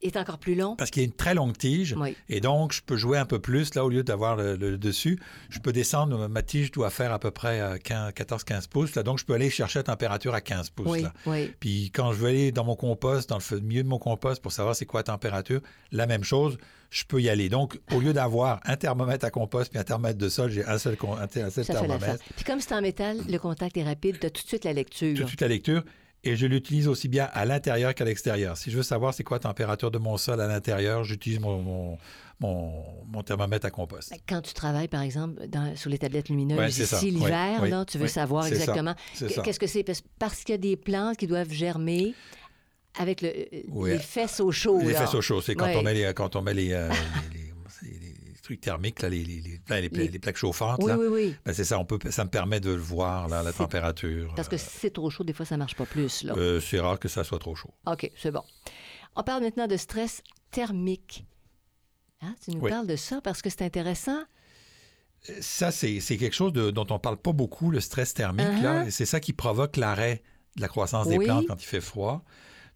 Il 0.00 0.06
est 0.06 0.16
encore 0.16 0.38
plus 0.38 0.54
long. 0.54 0.76
Parce 0.76 0.90
qu'il 0.90 1.02
y 1.02 1.04
a 1.04 1.08
une 1.08 1.14
très 1.14 1.34
longue 1.34 1.56
tige. 1.58 1.96
Oui. 1.98 2.16
Et 2.28 2.40
donc, 2.40 2.72
je 2.72 2.82
peux 2.82 2.96
jouer 2.96 3.18
un 3.18 3.24
peu 3.24 3.40
plus. 3.40 3.74
Là, 3.74 3.84
au 3.84 3.88
lieu 3.88 4.04
d'avoir 4.04 4.36
le, 4.36 4.54
le 4.54 4.78
dessus, 4.78 5.18
je 5.50 5.58
peux 5.58 5.72
descendre. 5.72 6.28
Ma 6.28 6.42
tige 6.42 6.70
doit 6.70 6.90
faire 6.90 7.12
à 7.12 7.18
peu 7.18 7.32
près 7.32 7.60
euh, 7.60 7.78
15 7.78 8.12
14-15 8.12 8.68
pouces. 8.68 8.94
Là, 8.94 9.02
donc, 9.02 9.18
je 9.18 9.24
peux 9.24 9.34
aller 9.34 9.50
chercher 9.50 9.80
la 9.80 9.82
température 9.84 10.34
à 10.34 10.40
15 10.40 10.70
pouces. 10.70 10.86
Oui, 10.88 11.02
là. 11.02 11.12
oui. 11.26 11.52
Puis 11.58 11.90
quand 11.92 12.12
je 12.12 12.22
vais 12.22 12.28
aller 12.28 12.52
dans 12.52 12.62
mon 12.62 12.76
compost, 12.76 13.28
dans 13.28 13.38
le 13.38 13.60
milieu 13.60 13.82
de 13.82 13.88
mon 13.88 13.98
compost 13.98 14.40
pour 14.40 14.52
savoir 14.52 14.76
c'est 14.76 14.86
quoi 14.86 15.00
la 15.00 15.04
température, 15.04 15.60
la 15.90 16.06
même 16.06 16.22
chose, 16.22 16.58
je 16.90 17.02
peux 17.02 17.20
y 17.20 17.28
aller. 17.28 17.48
Donc, 17.48 17.80
au 17.92 17.98
lieu 17.98 18.12
d'avoir 18.12 18.60
un 18.66 18.76
thermomètre 18.76 19.24
à 19.24 19.30
compost 19.30 19.70
puis 19.70 19.80
un 19.80 19.84
thermomètre 19.84 20.18
de 20.18 20.28
sol, 20.28 20.50
j'ai 20.50 20.64
un 20.64 20.78
seul, 20.78 20.96
un, 21.02 21.24
un 21.24 21.50
seul 21.50 21.64
Ça 21.64 21.72
thermomètre. 21.74 22.22
Puis 22.36 22.44
comme 22.44 22.60
c'est 22.60 22.72
en 22.72 22.82
métal, 22.82 23.18
le 23.28 23.38
contact 23.38 23.76
est 23.76 23.84
rapide, 23.84 24.20
tu 24.20 24.26
as 24.26 24.30
tout 24.30 24.44
de 24.44 24.48
suite 24.48 24.64
la 24.64 24.74
lecture. 24.74 25.16
Tout 25.16 25.24
de 25.24 25.28
suite 25.28 25.40
la 25.40 25.48
lecture. 25.48 25.82
Et 26.24 26.34
je 26.36 26.46
l'utilise 26.46 26.88
aussi 26.88 27.06
bien 27.08 27.28
à 27.32 27.44
l'intérieur 27.44 27.94
qu'à 27.94 28.04
l'extérieur. 28.04 28.56
Si 28.56 28.70
je 28.70 28.76
veux 28.76 28.82
savoir 28.82 29.14
c'est 29.14 29.22
quoi 29.22 29.36
la 29.36 29.40
température 29.42 29.90
de 29.90 29.98
mon 29.98 30.16
sol 30.16 30.40
à 30.40 30.48
l'intérieur, 30.48 31.04
j'utilise 31.04 31.38
mon, 31.38 31.62
mon, 31.62 31.98
mon- 32.40 32.84
mon 33.06 33.22
thermomètre 33.22 33.66
à 33.66 33.70
compost. 33.70 34.10
Ben, 34.10 34.18
Quand 34.28 34.40
tu 34.42 34.52
travailles, 34.52 34.88
par 34.88 35.02
exemple, 35.02 35.46
dans, 35.46 35.76
sur 35.76 35.90
les 35.90 35.98
tablettes 35.98 36.28
lumineuses, 36.28 36.58
Ouais, 36.58 36.68
ici, 36.70 37.10
l'hiver, 37.12 37.60
oui, 37.62 37.70
tu 37.86 37.98
veux 37.98 38.04
oui, 38.04 38.10
savoir 38.10 38.46
exactement 38.46 38.94
qu'est-ce 39.44 39.60
que 39.60 39.66
c'est. 39.68 39.84
Parce, 40.18 40.42
qu'il 40.42 40.52
y 40.54 40.54
a 40.54 40.58
des 40.58 40.76
plantes 40.76 41.16
qui 41.16 41.28
doivent 41.28 41.52
germer 41.52 42.14
avec 42.98 43.22
le, 43.22 43.30
Oui. 43.68 43.90
les 43.90 43.98
fesses 43.98 44.40
au 44.40 44.50
chaud. 44.50 44.80
Les 44.80 44.92
là. 44.92 45.00
fesses 45.02 45.14
au 45.14 45.20
chaud, 45.20 45.40
c'est 45.40 45.54
quand, 45.54 45.68
on 45.72 45.82
met 45.82 45.94
les, 45.94 46.12
quand 46.14 46.34
on 46.34 46.42
met 46.42 46.54
les, 46.54 46.72
euh, 46.72 46.90
les- 47.32 47.37
trucs 48.48 48.60
thermiques, 48.62 49.02
là, 49.02 49.08
les, 49.10 49.24
les, 49.24 49.60
les- 50.08 50.18
plaques 50.18 50.36
chauffantes. 50.36 50.78
Oui, 50.82 50.90
là. 50.90 50.98
oui, 50.98 51.06
oui. 51.10 51.34
Ben, 51.44 51.52
c'est 51.52 51.64
ça, 51.64 51.78
on 51.78 51.84
peut, 51.84 51.98
ça 52.10 52.24
me 52.24 52.30
permet 52.30 52.60
de 52.60 52.70
le 52.70 52.80
voir, 52.80 53.28
là, 53.28 53.42
la 53.42 53.52
température. 53.52 54.32
Parce 54.36 54.48
que 54.48 54.56
si 54.56 54.66
c'est 54.70 54.90
trop 54.90 55.10
chaud, 55.10 55.24
des 55.24 55.32
fois, 55.32 55.44
ça 55.46 55.56
marche 55.56 55.74
pas 55.76 55.86
plus. 55.86 56.22
Là. 56.24 56.34
Euh, 56.36 56.60
c'est 56.60 56.80
rare 56.80 56.98
que 56.98 57.08
ça 57.08 57.24
soit 57.24 57.38
trop 57.38 57.54
chaud. 57.54 57.72
OK, 57.86 58.10
c'est 58.16 58.30
bon. 58.30 58.42
On 59.16 59.22
parle 59.22 59.42
maintenant 59.42 59.66
de 59.66 59.76
stress 59.76 60.22
thermique. 60.50 61.26
Hein, 62.22 62.34
tu 62.42 62.50
nous 62.52 62.60
Oui. 62.60 62.70
parles 62.70 62.86
de 62.86 62.96
ça 62.96 63.20
parce 63.20 63.42
que 63.42 63.50
c'est 63.50 63.62
intéressant. 63.62 64.18
Ça, 65.40 65.70
c'est 65.70 66.00
c'est 66.00 66.16
quelque 66.16 66.34
chose 66.34 66.52
de- 66.52 66.70
dont 66.70 66.86
on 66.90 66.98
parle 66.98 67.16
pas 67.16 67.32
beaucoup, 67.32 67.70
le 67.70 67.80
stress 67.80 68.14
thermique. 68.14 68.62
là. 68.62 68.86
Et 68.86 68.90
C'est 68.90 69.06
ça 69.06 69.20
qui 69.20 69.32
provoque 69.32 69.76
l'arrêt 69.76 70.22
de 70.56 70.62
la 70.62 70.68
croissance 70.68 71.06
des 71.08 71.18
plantes 71.18 71.46
quand 71.48 71.60
il 71.60 71.66
fait 71.66 71.80
froid. 71.80 72.24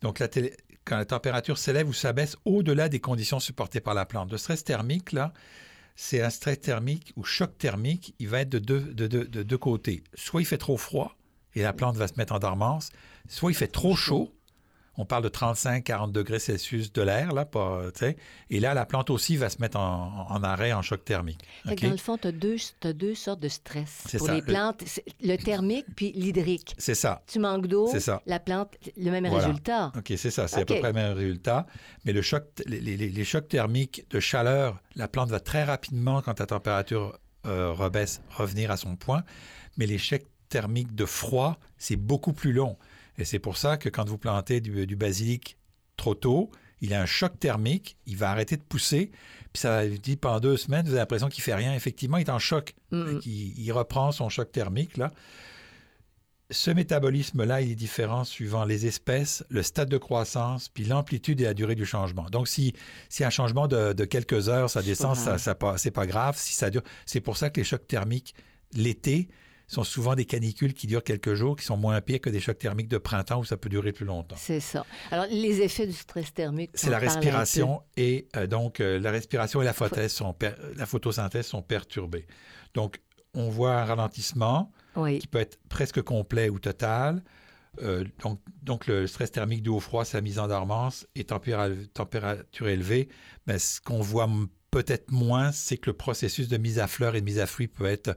Donc, 0.02 0.18
la 0.18 0.28
télé- 0.28 0.54
quand 0.84 0.96
la 0.96 1.04
température 1.04 1.58
s'élève 1.58 1.88
ou 1.88 1.92
s'abaisse 1.92 2.36
au-delà 2.44 2.88
des 2.88 3.00
conditions 3.00 3.40
supportées 3.40 3.80
par 3.80 3.94
la 3.94 4.04
plante. 4.06 4.30
Le 4.32 4.38
stress 4.38 4.64
thermique, 4.64 5.12
là, 5.12 5.32
c'est 5.94 6.22
un 6.22 6.30
stress 6.30 6.60
thermique 6.60 7.12
ou 7.16 7.24
choc 7.24 7.56
thermique. 7.58 8.14
Il 8.18 8.28
va 8.28 8.40
être 8.40 8.48
de 8.50 8.58
deux, 8.58 8.80
de, 8.80 9.06
deux- 9.06 9.26
de 9.26 9.42
deux 9.42 9.58
côtés. 9.58 10.02
Soit 10.14 10.42
il 10.42 10.44
fait 10.46 10.58
trop 10.58 10.76
froid 10.76 11.16
et 11.54 11.62
la 11.62 11.72
plante 11.72 11.96
va 11.96 12.08
se 12.08 12.14
mettre 12.16 12.32
en 12.32 12.38
dormance, 12.38 12.90
soit 13.28 13.50
il 13.50 13.54
fait 13.54 13.68
trop 13.68 13.94
chaud. 13.94 14.34
On 14.98 15.06
parle 15.06 15.24
de 15.24 15.30
35-40 15.30 16.12
degrés 16.12 16.38
Celsius 16.38 16.92
de 16.92 17.00
l'air, 17.00 17.32
là, 17.32 17.46
pas, 17.46 17.82
tu 17.94 18.00
sais. 18.00 18.16
Et 18.50 18.60
là, 18.60 18.74
la 18.74 18.84
plante 18.84 19.08
aussi 19.08 19.36
va 19.38 19.48
se 19.48 19.58
mettre 19.60 19.78
en, 19.78 20.26
en 20.28 20.42
arrêt, 20.42 20.72
en 20.74 20.82
choc 20.82 21.02
thermique. 21.04 21.40
Fait 21.66 21.76
dans 21.76 21.90
le 21.90 21.96
fond, 21.96 22.18
tu 22.18 22.28
as 22.28 22.32
deux, 22.32 23.14
sortes 23.14 23.40
de 23.40 23.48
stress. 23.48 24.02
Pour 24.10 24.26
ça, 24.26 24.34
les 24.34 24.40
le- 24.40 24.46
plantes, 24.46 24.84
le 25.22 25.36
thermique 25.36 25.86
puis 25.96 26.12
l'hydrique. 26.12 26.74
C'est 26.76 26.94
ça. 26.94 27.22
Tu 27.26 27.38
manques 27.38 27.66
d'eau, 27.68 27.88
C'est 27.90 28.00
ça. 28.00 28.20
la 28.26 28.38
plante, 28.38 28.74
le 28.98 29.10
même 29.10 29.26
Voilà. 29.28 29.46
résultat. 29.46 29.92
OK, 29.96 30.12
c'est 30.16 30.30
ça. 30.30 30.46
C'est 30.46 30.60
à 30.60 30.64
peu 30.66 30.78
près 30.78 30.88
le 30.88 30.94
même 30.94 31.16
résultat. 31.16 31.66
Mais 32.04 32.12
le 32.12 32.20
choc, 32.20 32.44
les, 32.66 32.80
les- 32.80 32.96
les 32.96 33.24
chocs 33.24 33.48
thermiques 33.48 34.04
de 34.10 34.20
chaleur, 34.20 34.82
la 34.94 35.08
plante 35.08 35.30
va 35.30 35.40
très 35.40 35.64
rapidement, 35.64 36.20
quand 36.20 36.38
la 36.38 36.46
température 36.46 37.18
euh, 37.46 37.72
rebaisse, 37.72 38.20
revenir 38.30 38.70
à 38.70 38.76
son 38.76 38.94
point. 38.96 39.24
Mais 39.78 39.86
les 39.86 39.98
chocs 39.98 40.22
thermiques 40.50 40.94
de 40.94 41.06
froid, 41.06 41.58
c'est 41.78 41.96
beaucoup 41.96 42.34
plus 42.34 42.52
long. 42.52 42.76
Et 43.18 43.24
c'est 43.24 43.38
pour 43.38 43.56
ça 43.56 43.76
que 43.76 43.88
quand 43.88 44.08
vous 44.08 44.18
plantez 44.18 44.60
du, 44.60 44.86
du 44.86 44.96
basilic 44.96 45.56
trop 45.96 46.14
tôt, 46.14 46.50
il 46.80 46.94
a 46.94 47.00
un 47.00 47.06
choc 47.06 47.38
thermique, 47.38 47.96
il 48.06 48.16
va 48.16 48.30
arrêter 48.30 48.56
de 48.56 48.62
pousser, 48.62 49.12
puis 49.52 49.60
ça 49.60 49.70
va 49.70 49.88
dit 49.88 50.16
pendant 50.16 50.40
deux 50.40 50.56
semaines, 50.56 50.84
vous 50.84 50.92
avez 50.92 51.00
l'impression 51.00 51.28
qu'il 51.28 51.44
fait 51.44 51.54
rien. 51.54 51.74
Effectivement, 51.74 52.16
il 52.16 52.22
est 52.22 52.30
en 52.30 52.40
choc. 52.40 52.74
Mm. 52.90 53.18
il, 53.24 53.58
il 53.58 53.72
reprend 53.72 54.12
son 54.12 54.28
choc 54.28 54.50
thermique 54.50 54.96
là. 54.96 55.12
Ce 56.50 56.70
métabolisme-là, 56.70 57.62
il 57.62 57.70
est 57.70 57.76
différent 57.76 58.24
suivant 58.24 58.66
les 58.66 58.84
espèces, 58.84 59.42
le 59.48 59.62
stade 59.62 59.88
de 59.88 59.96
croissance, 59.96 60.68
puis 60.68 60.84
l'amplitude 60.84 61.40
et 61.40 61.44
la 61.44 61.54
durée 61.54 61.74
du 61.74 61.86
changement. 61.86 62.26
Donc, 62.28 62.46
si, 62.46 62.74
si 63.08 63.24
un 63.24 63.30
changement 63.30 63.68
de, 63.68 63.94
de 63.94 64.04
quelques 64.04 64.50
heures, 64.50 64.68
ça 64.68 64.82
descend, 64.82 65.16
ça, 65.16 65.38
ça 65.38 65.54
pas, 65.54 65.78
c'est 65.78 65.90
pas 65.90 66.06
grave. 66.06 66.36
Si 66.36 66.52
ça 66.52 66.68
dure, 66.68 66.82
c'est 67.06 67.22
pour 67.22 67.38
ça 67.38 67.48
que 67.48 67.58
les 67.58 67.64
chocs 67.64 67.86
thermiques 67.86 68.34
l'été 68.74 69.28
sont 69.72 69.84
souvent 69.84 70.14
des 70.14 70.24
canicules 70.24 70.74
qui 70.74 70.86
durent 70.86 71.02
quelques 71.02 71.34
jours, 71.34 71.56
qui 71.56 71.64
sont 71.64 71.76
moins 71.76 72.00
pires 72.00 72.20
que 72.20 72.30
des 72.30 72.40
chocs 72.40 72.58
thermiques 72.58 72.88
de 72.88 72.98
printemps 72.98 73.40
où 73.40 73.44
ça 73.44 73.56
peut 73.56 73.68
durer 73.68 73.92
plus 73.92 74.04
longtemps. 74.04 74.36
C'est 74.38 74.60
ça. 74.60 74.84
Alors, 75.10 75.26
les 75.30 75.62
effets 75.62 75.86
du 75.86 75.94
stress 75.94 76.34
thermique. 76.34 76.70
C'est 76.74 76.90
la 76.90 76.98
respiration 76.98 77.82
et 77.96 78.28
euh, 78.36 78.46
donc 78.46 78.80
euh, 78.80 78.98
la 78.98 79.10
respiration 79.10 79.62
et 79.62 79.64
la, 79.64 79.72
photosynthèse 79.72 80.12
sont 80.12 80.34
la 80.76 80.86
photosynthèse 80.86 81.46
sont 81.46 81.62
perturbées. 81.62 82.26
Donc 82.74 83.00
on 83.34 83.48
voit 83.48 83.74
un 83.74 83.84
ralentissement. 83.84 84.70
Oui. 84.94 85.20
qui 85.20 85.26
peut 85.26 85.38
être 85.38 85.58
presque 85.70 86.02
complet 86.02 86.50
ou 86.50 86.58
total. 86.58 87.22
Euh, 87.80 88.04
donc, 88.20 88.40
donc 88.62 88.86
le 88.86 89.06
stress 89.06 89.32
thermique 89.32 89.62
du 89.62 89.70
haut 89.70 89.80
froid, 89.80 90.04
sa 90.04 90.20
mise 90.20 90.38
en 90.38 90.48
dormance 90.48 91.06
et 91.14 91.22
tempéra- 91.22 91.74
température 91.94 92.68
élevée, 92.68 93.08
ben, 93.46 93.58
ce 93.58 93.80
qu'on 93.80 94.02
voit 94.02 94.28
peut-être 94.70 95.10
moins, 95.10 95.50
c'est 95.50 95.78
que 95.78 95.88
le 95.88 95.96
processus 95.96 96.48
de 96.48 96.58
mise 96.58 96.78
à 96.78 96.86
fleurs 96.86 97.14
et 97.14 97.20
de 97.20 97.24
mise 97.24 97.38
à 97.38 97.46
fruits 97.46 97.68
peut 97.68 97.86
être... 97.86 98.14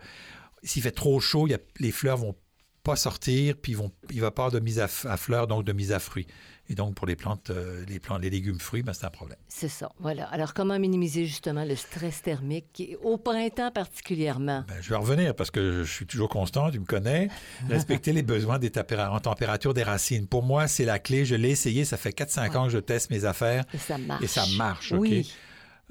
S'il 0.65 0.81
fait 0.81 0.91
trop 0.91 1.19
chaud, 1.21 1.47
il 1.47 1.51
y 1.51 1.53
a- 1.53 1.59
les 1.79 1.91
fleurs 1.91 2.17
vont 2.17 2.35
pas 2.83 2.95
sortir, 2.95 3.55
puis 3.59 3.71
ils 3.71 3.75
vont, 3.77 3.91
il 4.11 4.21
va 4.21 4.29
pas 4.29 4.43
avoir 4.45 4.51
de 4.51 4.63
mise 4.63 4.79
à, 4.79 4.87
fleurs, 4.87 5.47
donc 5.47 5.63
de 5.63 5.73
mise 5.73 5.91
à 5.91 5.99
fruits. 5.99 6.27
Et 6.69 6.75
donc, 6.75 6.93
pour 6.95 7.07
les 7.07 7.15
plantes, 7.15 7.49
euh, 7.49 7.83
les 7.87 7.99
plantes, 7.99 8.21
les 8.21 8.29
légumes 8.29 8.59
fruits, 8.59 8.83
ben, 8.83 8.93
c'est 8.93 9.05
un 9.05 9.09
problème. 9.11 9.37
C'est 9.47 9.69
ça. 9.69 9.91
Voilà. 9.99 10.25
Alors, 10.25 10.53
comment 10.53 10.77
minimiser 10.77 11.25
justement 11.25 11.63
le 11.65 11.75
stress 11.75 12.21
thermique, 12.23 12.83
au 13.03 13.17
printemps 13.17 13.71
particulièrement? 13.71 14.63
Ben, 14.67 14.75
je 14.81 14.89
vais 14.89 14.95
revenir 14.95 15.35
parce 15.35 15.49
que 15.51 15.83
je 15.83 15.91
suis 15.91 16.05
toujours 16.05 16.29
constant, 16.29 16.69
tu 16.71 16.79
me 16.79 16.85
connais. 16.85 17.29
Respecter 17.69 18.13
les 18.13 18.23
besoins 18.23 18.59
des 18.59 18.71
en 19.09 19.19
température 19.19 19.73
des 19.73 19.83
racines. 19.83 20.27
Pour 20.27 20.43
moi, 20.43 20.67
c'est 20.67 20.85
la 20.85 20.99
clé. 20.99 21.25
Je 21.25 21.35
l'ai 21.35 21.49
essayé. 21.51 21.85
Ça 21.85 21.97
fait 21.97 22.11
4-5 22.11 22.55
ans 22.55 22.63
que 22.65 22.71
je 22.71 22.79
teste 22.79 23.09
mes 23.11 23.25
affaires 23.25 23.63
Et 23.73 23.77
ça 23.79 23.97
marche. 23.97 24.23
et 24.23 24.27
ça 24.27 24.45
marche. 24.57 24.91
OK? 24.91 24.99
Oui. 25.01 25.33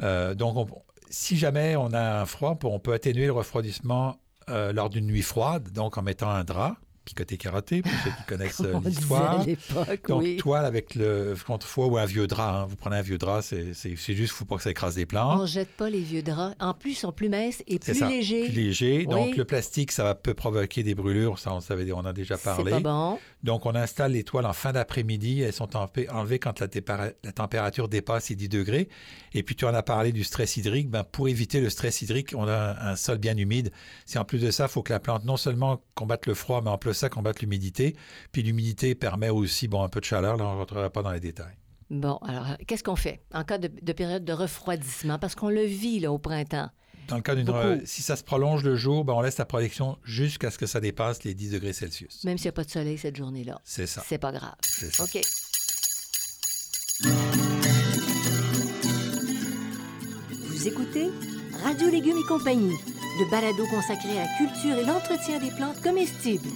Euh, 0.02 0.34
donc, 0.34 0.56
on- 0.56 0.82
si 1.10 1.36
jamais 1.36 1.76
on 1.76 1.92
a 1.92 2.20
un 2.22 2.26
froid, 2.26 2.58
on 2.64 2.78
peut 2.80 2.92
atténuer 2.92 3.26
le 3.26 3.32
refroidissement 3.32 4.16
euh, 4.50 4.72
lors 4.72 4.90
d'une 4.90 5.06
nuit 5.06 5.22
froide, 5.22 5.70
donc 5.72 5.96
en 5.98 6.02
mettant 6.02 6.30
un 6.30 6.44
drap, 6.44 6.76
picoté 7.04 7.36
carotté, 7.36 7.82
pour 7.82 7.92
ceux 8.02 8.10
qui 8.10 8.22
connaissent 8.26 8.60
euh, 8.64 8.80
l'histoire. 8.84 9.44
Donc, 10.08 10.22
oui. 10.22 10.36
toile 10.38 10.64
avec 10.64 10.94
le 10.94 11.34
contrefoie 11.46 11.86
ou 11.86 11.98
un 11.98 12.06
vieux 12.06 12.26
drap. 12.26 12.62
hein. 12.62 12.66
Vous 12.66 12.76
prenez 12.76 12.96
un 12.96 13.02
vieux 13.02 13.18
drap, 13.18 13.42
c'est 13.42 13.74
c'est- 13.74 13.94
c'est 13.96 14.14
juste, 14.14 14.32
il 14.32 14.34
ne 14.34 14.38
faut 14.38 14.44
pas 14.46 14.56
que 14.56 14.62
ça 14.62 14.70
écrase 14.70 14.94
des 14.94 15.04
plantes. 15.04 15.38
On 15.38 15.42
ne 15.42 15.46
jette 15.46 15.68
pas 15.76 15.90
les 15.90 16.00
vieux 16.00 16.22
draps. 16.22 16.56
En 16.60 16.72
plus, 16.72 16.92
ils 16.92 16.94
sont 16.94 17.12
plus 17.12 17.28
minces 17.28 17.62
et 17.66 17.78
C'est 17.82 17.92
plus 17.92 17.98
ça, 18.00 18.08
légers. 18.08 18.44
Plus 18.46 18.52
léger. 18.54 19.04
Donc, 19.06 19.36
le 19.36 19.44
plastique, 19.44 19.92
ça 19.92 20.14
peut 20.14 20.32
provoquer 20.32 20.82
des 20.82 20.94
brûlures. 20.94 21.38
Ça, 21.38 21.52
on, 21.52 21.60
savait, 21.60 21.92
on 21.92 21.98
en 21.98 22.06
a 22.06 22.14
déjà 22.14 22.38
C'est 22.38 22.44
parlé. 22.44 22.70
pas 22.70 22.80
bon. 22.80 23.18
Donc, 23.44 23.66
on 23.66 23.74
installe 23.74 24.12
les 24.12 24.24
toiles 24.24 24.46
en 24.46 24.54
fin 24.54 24.72
d'après-midi. 24.72 25.42
Elles 25.42 25.52
sont 25.52 25.76
enlevées, 25.76 26.38
quand 26.38 26.60
la, 26.60 27.12
température 27.32 27.88
dépasse 27.88 28.30
les 28.30 28.36
10 28.36 28.48
degrés. 28.48 28.88
Et 29.34 29.42
puis, 29.42 29.54
tu 29.54 29.66
en 29.66 29.74
as 29.74 29.82
parlé 29.82 30.12
du 30.12 30.24
stress 30.24 30.56
hydrique. 30.56 30.88
Ben, 30.88 31.04
pour 31.04 31.28
éviter 31.28 31.60
le 31.60 31.68
stress 31.68 32.00
hydrique, 32.00 32.32
on 32.34 32.48
a 32.48 32.56
un, 32.56 32.92
un 32.92 32.96
sol 32.96 33.18
bien 33.18 33.36
humide. 33.36 33.70
Si 34.06 34.18
en 34.18 34.24
plus 34.24 34.40
de 34.40 34.50
ça, 34.50 34.64
il 34.64 34.70
faut 34.70 34.82
que 34.82 34.94
la 34.94 34.98
plante 34.98 35.26
non 35.26 35.36
seulement 35.36 35.82
combatte 35.94 36.26
le 36.26 36.32
froid, 36.32 36.62
mais 36.62 36.70
en 36.70 36.78
plus 36.78 36.90
de 36.90 36.94
ça, 36.94 37.10
combatte 37.10 37.42
l'humidité. 37.42 37.94
Puis, 38.32 38.42
l'humidité 38.42 38.94
permet 38.94 39.28
aussi 39.28 39.68
bon, 39.68 39.82
un 39.82 39.90
peu 39.90 40.00
de 40.00 40.06
chaleur. 40.06 40.38
Là, 40.38 40.46
on 40.46 40.54
ne 40.54 40.58
rentrera 40.58 40.88
pas 40.88 41.02
dans 41.02 41.12
les 41.12 41.20
détails. 41.20 41.58
Bon, 41.90 42.16
alors, 42.26 42.56
qu'est-ce 42.66 42.82
qu'on 42.82 42.96
fait 42.96 43.20
en 43.34 43.44
cas 43.44 43.58
de, 43.58 43.68
de 43.68 43.92
période 43.92 44.24
de 44.24 44.32
refroidissement? 44.32 45.18
Parce 45.18 45.34
qu'on 45.34 45.50
le 45.50 45.64
vit, 45.64 46.00
là, 46.00 46.10
au 46.10 46.18
printemps. 46.18 46.70
Dans 47.08 47.16
le 47.16 47.22
cas 47.22 47.34
d'une... 47.34 47.86
Si 47.86 48.02
ça 48.02 48.16
se 48.16 48.24
prolonge 48.24 48.64
le 48.64 48.76
jour, 48.76 49.04
ben, 49.04 49.12
on 49.12 49.20
laisse 49.20 49.38
la 49.38 49.44
protection 49.44 49.98
jusqu'à 50.04 50.50
ce 50.50 50.58
que 50.58 50.66
ça 50.66 50.80
dépasse 50.80 51.24
les 51.24 51.34
10 51.34 51.50
degrés 51.50 51.72
Celsius. 51.72 52.24
Même 52.24 52.38
s'il 52.38 52.46
n'y 52.46 52.50
a 52.50 52.52
pas 52.52 52.64
de 52.64 52.70
soleil 52.70 52.98
cette 52.98 53.16
journée-là. 53.16 53.60
C'est 53.64 53.86
ça. 53.86 54.02
C'est 54.06 54.18
pas 54.18 54.32
grave. 54.32 54.54
C'est 54.62 54.94
ça. 54.94 55.04
OK. 55.04 55.20
Vous 60.48 60.68
écoutez 60.68 61.10
Radio 61.62 61.90
Légumes 61.90 62.18
et 62.18 62.28
compagnie, 62.28 62.74
le 63.18 63.30
balado 63.30 63.66
consacré 63.66 64.18
à 64.18 64.24
la 64.24 64.36
culture 64.36 64.78
et 64.78 64.84
l'entretien 64.84 65.38
des 65.38 65.50
plantes 65.50 65.80
comestibles. 65.82 66.48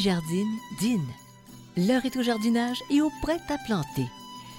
Jardine, 0.00 0.58
dîne. 0.78 1.06
L'heure 1.76 2.04
est 2.06 2.16
au 2.16 2.22
jardinage 2.22 2.82
et 2.90 3.02
au 3.02 3.10
prêt 3.22 3.40
à 3.48 3.58
planter. 3.58 4.06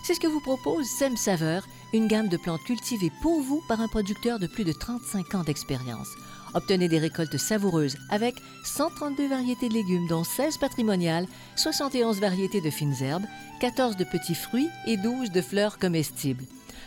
C'est 0.04 0.14
ce 0.14 0.20
que 0.20 0.28
vous 0.28 0.40
propose 0.40 0.86
Sem 0.86 1.18
Saveur, 1.18 1.68
une 1.94 2.08
gamme 2.08 2.30
de 2.30 2.38
plantes 2.38 2.64
cultivées 2.64 3.12
pour 3.22 3.42
vous 3.42 3.62
par 3.68 3.82
un 3.82 3.88
producteur 3.88 4.40
de 4.40 4.48
plus 4.48 4.64
de 4.64 4.72
35 4.72 5.36
ans 5.36 5.44
d'expérience. 5.44 6.10
Obtenez 6.54 6.88
des 6.88 7.00
récoltes 7.00 7.38
savoureuses 7.38 7.98
avec 8.10 8.36
132 8.66 9.28
variétés 9.28 9.68
de 9.68 9.74
légumes, 9.74 10.08
dont 10.08 10.24
16 10.24 10.58
patrimoniales, 10.58 11.28
71 11.56 12.20
variétés 12.20 12.62
de 12.62 12.70
fines 12.70 13.02
herbes, 13.02 13.26
14 13.62 13.98
de 13.98 14.04
petits 14.04 14.36
fruits 14.36 14.70
et 14.86 14.98
12 14.98 15.32
de 15.32 15.42
fleurs 15.42 15.80
comestibles. 15.80 16.46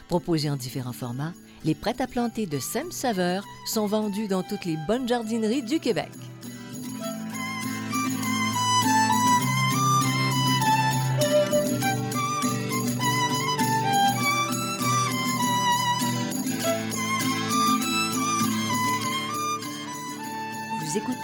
Proposés 0.09 0.51
en 0.51 0.57
différents 0.57 0.93
formats, 0.93 1.33
les 1.65 1.75
prêts 1.75 2.01
à 2.01 2.07
planter 2.07 2.47
de 2.47 2.59
Sem 2.59 2.93
Saveur 2.93 3.45
sont 3.67 3.87
vendus 3.87 4.29
dans 4.29 4.43
toutes 4.43 4.65
les 4.65 4.77
bonnes 4.87 5.09
jardineries 5.09 5.63
du 5.63 5.81
Québec. 5.81 6.11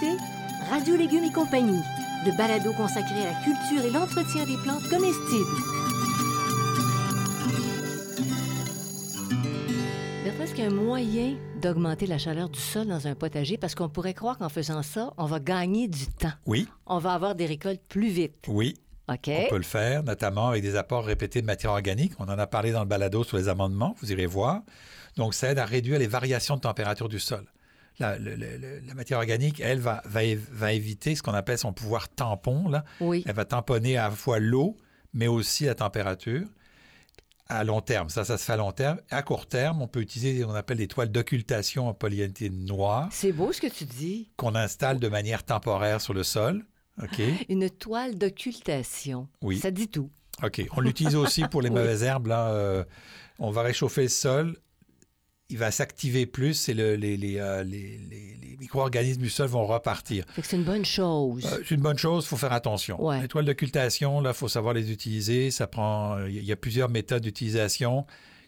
Écoutez 0.01 0.17
Radio 0.69 0.95
Légumes 0.95 1.23
et 1.23 1.31
compagnie, 1.31 1.81
le 2.25 2.35
balado 2.37 2.71
consacré 2.73 3.21
à 3.21 3.33
la 3.33 3.39
culture 3.43 3.85
et 3.85 3.89
l'entretien 3.89 4.45
des 4.45 4.55
plantes 4.63 4.87
comestibles. 4.89 5.45
Bertrand, 10.23 10.43
est-ce 10.43 10.53
qu'il 10.53 10.63
y 10.63 10.67
a 10.67 10.69
un 10.69 10.73
moyen 10.73 11.35
d'augmenter 11.61 12.05
la 12.07 12.17
chaleur 12.17 12.49
du 12.49 12.59
sol 12.59 12.87
dans 12.87 13.07
un 13.07 13.15
potager? 13.15 13.57
Parce 13.57 13.75
qu'on 13.75 13.89
pourrait 13.89 14.13
croire 14.13 14.37
qu'en 14.37 14.49
faisant 14.49 14.81
ça, 14.83 15.13
on 15.17 15.25
va 15.25 15.39
gagner 15.39 15.87
du 15.87 16.07
temps. 16.07 16.33
Oui, 16.45 16.67
On 16.85 16.99
va 16.99 17.13
avoir 17.13 17.35
des 17.35 17.45
récoltes 17.45 17.81
plus 17.87 18.09
vite. 18.09 18.45
oui. 18.47 18.75
OK? 19.09 19.27
On 19.27 19.49
peut 19.49 19.57
le 19.57 19.63
faire, 19.63 20.03
notamment 20.03 20.49
avec 20.49 20.61
des 20.61 20.77
apports 20.77 21.03
répétés 21.03 21.41
de 21.41 21.45
matière 21.45 21.71
organique. 21.71 22.13
On 22.19 22.25
en 22.25 22.39
a 22.39 22.47
parlé 22.47 22.71
dans 22.71 22.79
le 22.79 22.85
balado 22.85 23.25
sur 23.25 23.35
les 23.35 23.49
amendements, 23.49 23.93
vous 23.99 24.11
irez 24.11 24.27
voir. 24.27 24.61
Donc, 25.17 25.33
ça 25.33 25.51
aide 25.51 25.59
à 25.59 25.65
réduire 25.65 25.99
les 25.99 26.07
variations 26.07 26.55
de 26.55 26.61
température 26.61 27.09
du 27.09 27.19
sol. 27.19 27.45
La, 28.01 28.93
matière 28.95 29.19
organique, 29.19 29.59
elle, 29.61 29.79
va, 29.79 30.01
va, 30.05 30.23
é- 30.23 30.35
va 30.51 30.73
éviter 30.73 31.15
ce 31.15 31.21
qu'on 31.23 31.33
appelle 31.33 31.57
son 31.57 31.73
pouvoir 31.73 32.09
tampon. 32.09 32.67
Là. 32.69 32.83
Oui. 32.99 33.23
Elle 33.27 33.35
va 33.35 33.45
tamponner 33.45 33.97
à 33.97 34.09
la 34.09 34.11
fois 34.15 34.39
l'eau, 34.39 34.75
mais 35.13 35.27
aussi 35.27 35.65
la 35.65 35.75
température. 35.75 36.45
à 37.47 37.63
long 37.65 37.81
terme. 37.81 38.09
Ça, 38.09 38.23
ça 38.23 38.37
se 38.37 38.45
fait 38.45 38.53
à 38.53 38.57
long 38.57 38.71
terme. 38.71 38.99
À 39.09 39.23
court 39.23 39.45
terme, 39.45 39.81
on 39.81 39.87
peut 39.87 39.99
utiliser 39.99 40.39
ce 40.39 40.45
qu'on 40.45 40.53
appelle 40.53 40.77
des 40.77 40.87
toiles 40.87 41.11
d'occultation 41.11 41.89
en 41.89 41.93
polyéthylène 41.93 42.63
noir 42.65 43.09
C'est 43.11 43.33
beau 43.33 43.51
ce 43.51 43.59
que 43.59 43.67
tu 43.67 43.83
dis. 43.83 44.31
qu'on 44.37 44.55
installe 44.55 44.99
de 44.99 45.09
manière 45.09 45.43
temporaire 45.43 45.99
sur 45.99 46.13
le 46.13 46.23
sol. 46.23 46.63
OK? 47.03 47.21
Une 47.49 47.69
toile 47.69 48.17
d'occultation. 48.17 49.27
Oui. 49.41 49.59
Ça 49.59 49.69
dit 49.71 49.89
tout. 49.89 50.09
OK. 50.43 50.61
On 50.77 50.79
l'utilise 50.81 51.15
aussi 51.15 51.43
pour 51.49 51.61
les 51.61 51.69
Oui. 51.69 51.75
mauvaises 51.75 52.03
herbes. 52.03 52.27
Là, 52.27 52.49
euh, 52.51 52.83
on 53.37 53.51
va 53.51 53.63
réchauffer 53.63 54.03
le 54.03 54.07
sol. 54.07 54.57
Il 55.51 55.57
va 55.57 55.69
s'activer 55.69 56.25
plus 56.25 56.69
et 56.69 56.73
le- 56.73 56.95
les, 56.95 57.17
les, 57.17 57.37
euh, 57.37 57.63
les- 57.63 57.99
les- 58.09 58.57
micro-organismes 58.61 59.21
du 59.21 59.29
sol 59.29 59.47
vont 59.47 59.65
repartir. 59.65 60.23
C'est 60.41 60.55
une 60.55 60.63
bonne 60.63 60.85
chose. 60.85 61.45
Euh, 61.45 61.63
c'est 61.67 61.75
une 61.75 61.81
bonne 61.81 61.97
chose, 61.97 62.23
il 62.25 62.27
faut 62.27 62.37
faire 62.37 62.53
attention. 62.53 63.03
Ouais. 63.03 63.21
Les 63.21 63.27
toiles 63.27 63.45
d'occultation, 63.45 64.21
là, 64.21 64.29
il 64.31 64.35
faut 64.35 64.47
savoir 64.47 64.73
les 64.75 64.91
utiliser. 64.91 65.49
Ça 65.51 65.65
prend. 65.67 66.23
Il 66.27 66.43
y 66.43 66.51
a 66.51 66.55
plusieurs 66.55 66.87
méthodes 66.89 67.23
d'utilisation. 67.23 68.05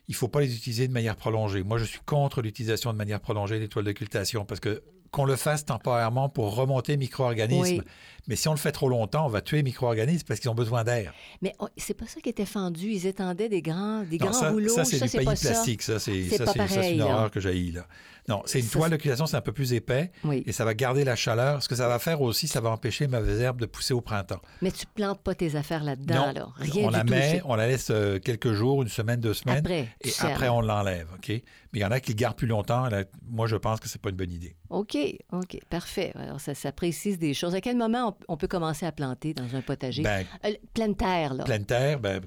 Il 0.07 0.11
ne 0.11 0.15
faut 0.15 0.27
pas 0.27 0.41
les 0.41 0.55
utiliser 0.55 0.87
de 0.87 0.93
manière 0.93 1.15
prolongée. 1.15 1.63
Moi, 1.63 1.77
je 1.79 1.85
suis 1.85 1.99
contre 2.05 2.41
l'utilisation 2.41 2.91
de 2.93 2.97
manière 2.97 3.19
prolongée 3.21 3.57
des 3.59 3.67
toiles 3.69 3.85
d'occultation 3.85 4.45
parce 4.45 4.59
que 4.59 4.83
qu'on 5.13 5.25
le 5.25 5.35
fasse 5.35 5.63
temporairement 5.63 6.27
pour 6.27 6.55
remonter 6.55 6.97
micro-organismes. 6.97 7.77
Oui. 7.77 7.81
Mais 8.27 8.35
si 8.37 8.47
on 8.47 8.51
le 8.51 8.57
fait 8.57 8.71
trop 8.71 8.87
longtemps, 8.89 9.25
on 9.25 9.29
va 9.29 9.41
tuer 9.41 9.57
les 9.57 9.63
micro-organismes 9.63 10.25
parce 10.27 10.39
qu'ils 10.39 10.49
ont 10.49 10.55
besoin 10.55 10.83
d'air. 10.83 11.13
Mais 11.41 11.53
c'est 11.77 11.93
pas 11.93 12.07
ça 12.07 12.19
qui 12.21 12.29
était 12.29 12.45
fendu. 12.45 12.87
Ils 12.87 13.05
étendaient 13.05 13.49
des 13.49 13.61
grands, 13.61 14.01
des 14.03 14.17
Non, 14.17 14.27
grands 14.27 14.33
ça, 14.33 14.49
rouleaux. 14.51 14.73
ça, 14.73 14.85
c'est 14.85 14.99
du 15.03 15.09
pays 15.17 15.25
plastique. 15.25 15.81
Ça, 15.83 15.99
c'est 15.99 16.17
une 16.17 16.97
là. 16.97 17.05
horreur 17.05 17.31
que 17.31 17.39
j'ai 17.39 17.53
là. 17.71 17.85
Non, 18.29 18.41
c'est 18.45 18.59
une 18.59 18.65
Ça, 18.65 18.79
toile 18.79 18.91
d'occultation, 18.91 19.25
c'est 19.25 19.35
un 19.35 19.41
peu 19.41 19.51
plus 19.51 19.73
épais 19.73 20.09
Oui. 20.23 20.43
et 20.47 20.53
ça 20.53 20.63
va 20.63 20.73
garder 20.73 21.03
la 21.03 21.17
chaleur. 21.17 21.61
Ce 21.61 21.67
que 21.67 21.75
ça 21.75 21.89
va 21.89 21.99
faire 21.99 22.21
aussi, 22.21 22.47
ça 22.47 22.61
va 22.61 22.69
empêcher 22.69 23.05
les 23.05 23.11
mauvaises 23.11 23.41
herbes 23.41 23.59
de 23.59 23.65
pousser 23.65 23.93
au 23.93 23.99
printemps. 23.99 24.39
Mais 24.61 24.71
tu 24.71 24.85
plantes 24.85 25.19
pas 25.19 25.35
tes 25.35 25.57
affaires 25.57 25.83
là-dedans, 25.83 26.31
là. 26.31 26.47
Rien 26.55 26.85
on 26.85 26.87
du 26.87 26.93
la 26.93 27.03
tout. 27.03 27.09
met, 27.13 27.41
on 27.43 27.55
la 27.55 27.67
laisse 27.67 27.89
euh, 27.91 28.19
quelques 28.19 28.53
jours, 28.53 28.81
une 28.81 28.87
semaine, 28.87 29.19
deux 29.19 29.33
semaines, 29.33 29.57
Après, 29.57 29.89
et 30.01 30.11
après 30.21 30.47
on 30.47 30.61
l'enlève, 30.61 31.07
ok? 31.17 31.27
Mais 31.29 31.41
il 31.79 31.81
y 31.81 31.85
en 31.85 31.91
a 31.91 31.99
qui 31.99 32.11
le 32.11 32.15
gardent 32.17 32.37
plus 32.37 32.47
longtemps. 32.47 32.87
là, 32.87 33.03
moi, 33.29 33.47
je 33.47 33.55
pense 33.57 33.79
que 33.81 33.89
c'est 33.89 33.99
pas 34.01 34.09
une 34.11 34.15
bonne 34.15 34.31
idée. 34.31 34.55
OK, 34.69 34.95
OK, 35.31 35.59
parfait. 35.69 36.11
Alors, 36.15 36.39
ça, 36.41 36.53
ça 36.55 36.71
précise 36.71 37.17
des 37.19 37.33
choses. 37.33 37.55
À 37.55 37.61
quel 37.61 37.77
moment 37.77 38.15
on, 38.27 38.33
on 38.33 38.37
peut 38.37 38.47
commencer 38.47 38.85
à 38.85 38.91
planter 38.91 39.33
dans 39.33 39.55
un 39.55 39.61
potager? 39.61 40.03
Ben, 40.03 40.25
Euh, 40.45 40.53
pleine 40.73 40.95
terre, 40.95 41.33
là. 41.33 41.43
pleine 41.43 41.65
terre, 41.65 41.99
ben, 41.99 42.21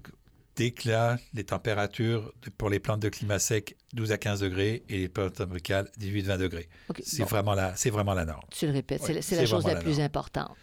dès 0.57 0.71
que 0.71 0.89
là, 0.89 1.19
les 1.35 1.45
températures 1.45 2.33
pour 2.57 2.71
les 2.71 2.81
plantes 2.81 3.01
de 3.01 3.09
climat 3.09 3.39
sec, 3.39 3.77
12 3.93 4.13
à 4.13 4.19
15 4.19 4.41
degrés, 4.41 4.83
et 4.89 4.99
les 4.99 5.09
plantes 5.09 5.35
tropicales, 5.35 5.89
18-20 5.99 6.39
degrés. 6.39 6.69
OK, 6.89 7.01
C'est 7.05 7.23
bon, 7.23 7.29
vraiment 7.29 7.55
la, 7.55 7.77
c'est 7.77 7.91
vraiment 7.91 8.15
la 8.15 8.25
norme. 8.25 8.45
tu 8.51 8.67
le 8.67 8.73
répètes, 8.73 9.03
c'est 9.03 9.37
la- 9.37 9.47
chose 9.47 9.67
la 9.67 9.75
la 9.75 9.81
plus 9.81 10.01
importante. 10.01 10.57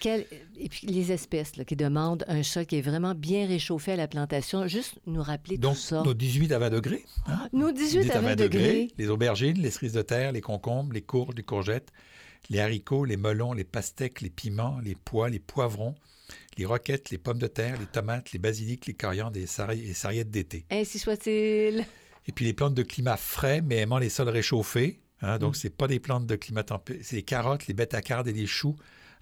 Quel- 0.00 0.26
Et 0.58 0.68
puis 0.68 0.86
les 0.86 1.12
espèces 1.12 1.56
là, 1.56 1.64
qui 1.64 1.76
demandent 1.76 2.24
un 2.28 2.42
sol 2.42 2.66
qui 2.66 2.76
est 2.76 2.80
vraiment 2.82 3.14
bien 3.14 3.46
réchauffé 3.46 3.92
à 3.92 3.96
la 3.96 4.08
plantation, 4.08 4.66
juste 4.66 4.94
nous 5.06 5.22
rappeler 5.22 5.58
Donc, 5.58 5.74
tout 5.76 5.80
ça. 5.80 6.02
nos 6.02 6.14
18 6.14 6.52
à 6.52 6.58
20 6.58 6.70
degrés. 6.70 7.04
hein? 7.26 7.48
Nos 7.52 7.72
18 7.72 8.10
à 8.10 8.20
20 8.20 8.36
degrés. 8.36 8.88
Les 8.98 9.08
aubergines, 9.08 9.58
les 9.60 9.70
cerises 9.70 9.92
de 9.92 10.02
terre, 10.02 10.32
les 10.32 10.40
concombres, 10.40 10.92
les 10.92 11.02
courges, 11.02 11.34
les 11.36 11.42
courgettes, 11.42 11.92
les 12.50 12.60
haricots, 12.60 13.04
les 13.04 13.16
melons, 13.16 13.52
les 13.52 13.64
pastèques, 13.64 14.20
les 14.20 14.30
piments, 14.30 14.78
les 14.82 14.94
pois, 14.94 15.28
les 15.30 15.38
poivrons, 15.40 15.94
les 16.58 16.64
roquettes, 16.64 17.10
les 17.10 17.18
pommes 17.18 17.38
de 17.38 17.46
terre, 17.48 17.78
les 17.78 17.86
tomates, 17.86 18.32
les 18.32 18.38
basiliques, 18.38 18.86
les 18.86 18.94
coriandres 18.94 19.36
et 19.36 19.40
les 19.40 19.46
sarri- 19.46 19.82
et 19.90 19.94
sarriettes 19.94 20.30
d'été. 20.30 20.64
Ainsi 20.70 20.98
soit-il. 20.98 21.84
Et 22.28 22.32
puis 22.32 22.44
les 22.44 22.52
plantes 22.52 22.74
de 22.74 22.82
climat 22.82 23.16
frais, 23.16 23.60
mais 23.62 23.76
aimant 23.76 23.98
les 23.98 24.08
sols 24.10 24.28
réchauffés. 24.28 25.00
hein, 25.22 25.38
donc, 25.38 25.56
c'est 25.56 25.70
pas 25.70 25.86
des 25.88 25.98
plantes 26.00 26.26
de 26.26 26.36
climat 26.36 26.62
tempéré. 26.64 27.00
C'est 27.02 27.16
les 27.16 27.22
carottes, 27.22 27.66
les 27.68 27.74
bêta-cardes 27.74 28.28
et 28.28 28.32
les 28.32 28.46
choux. 28.46 28.76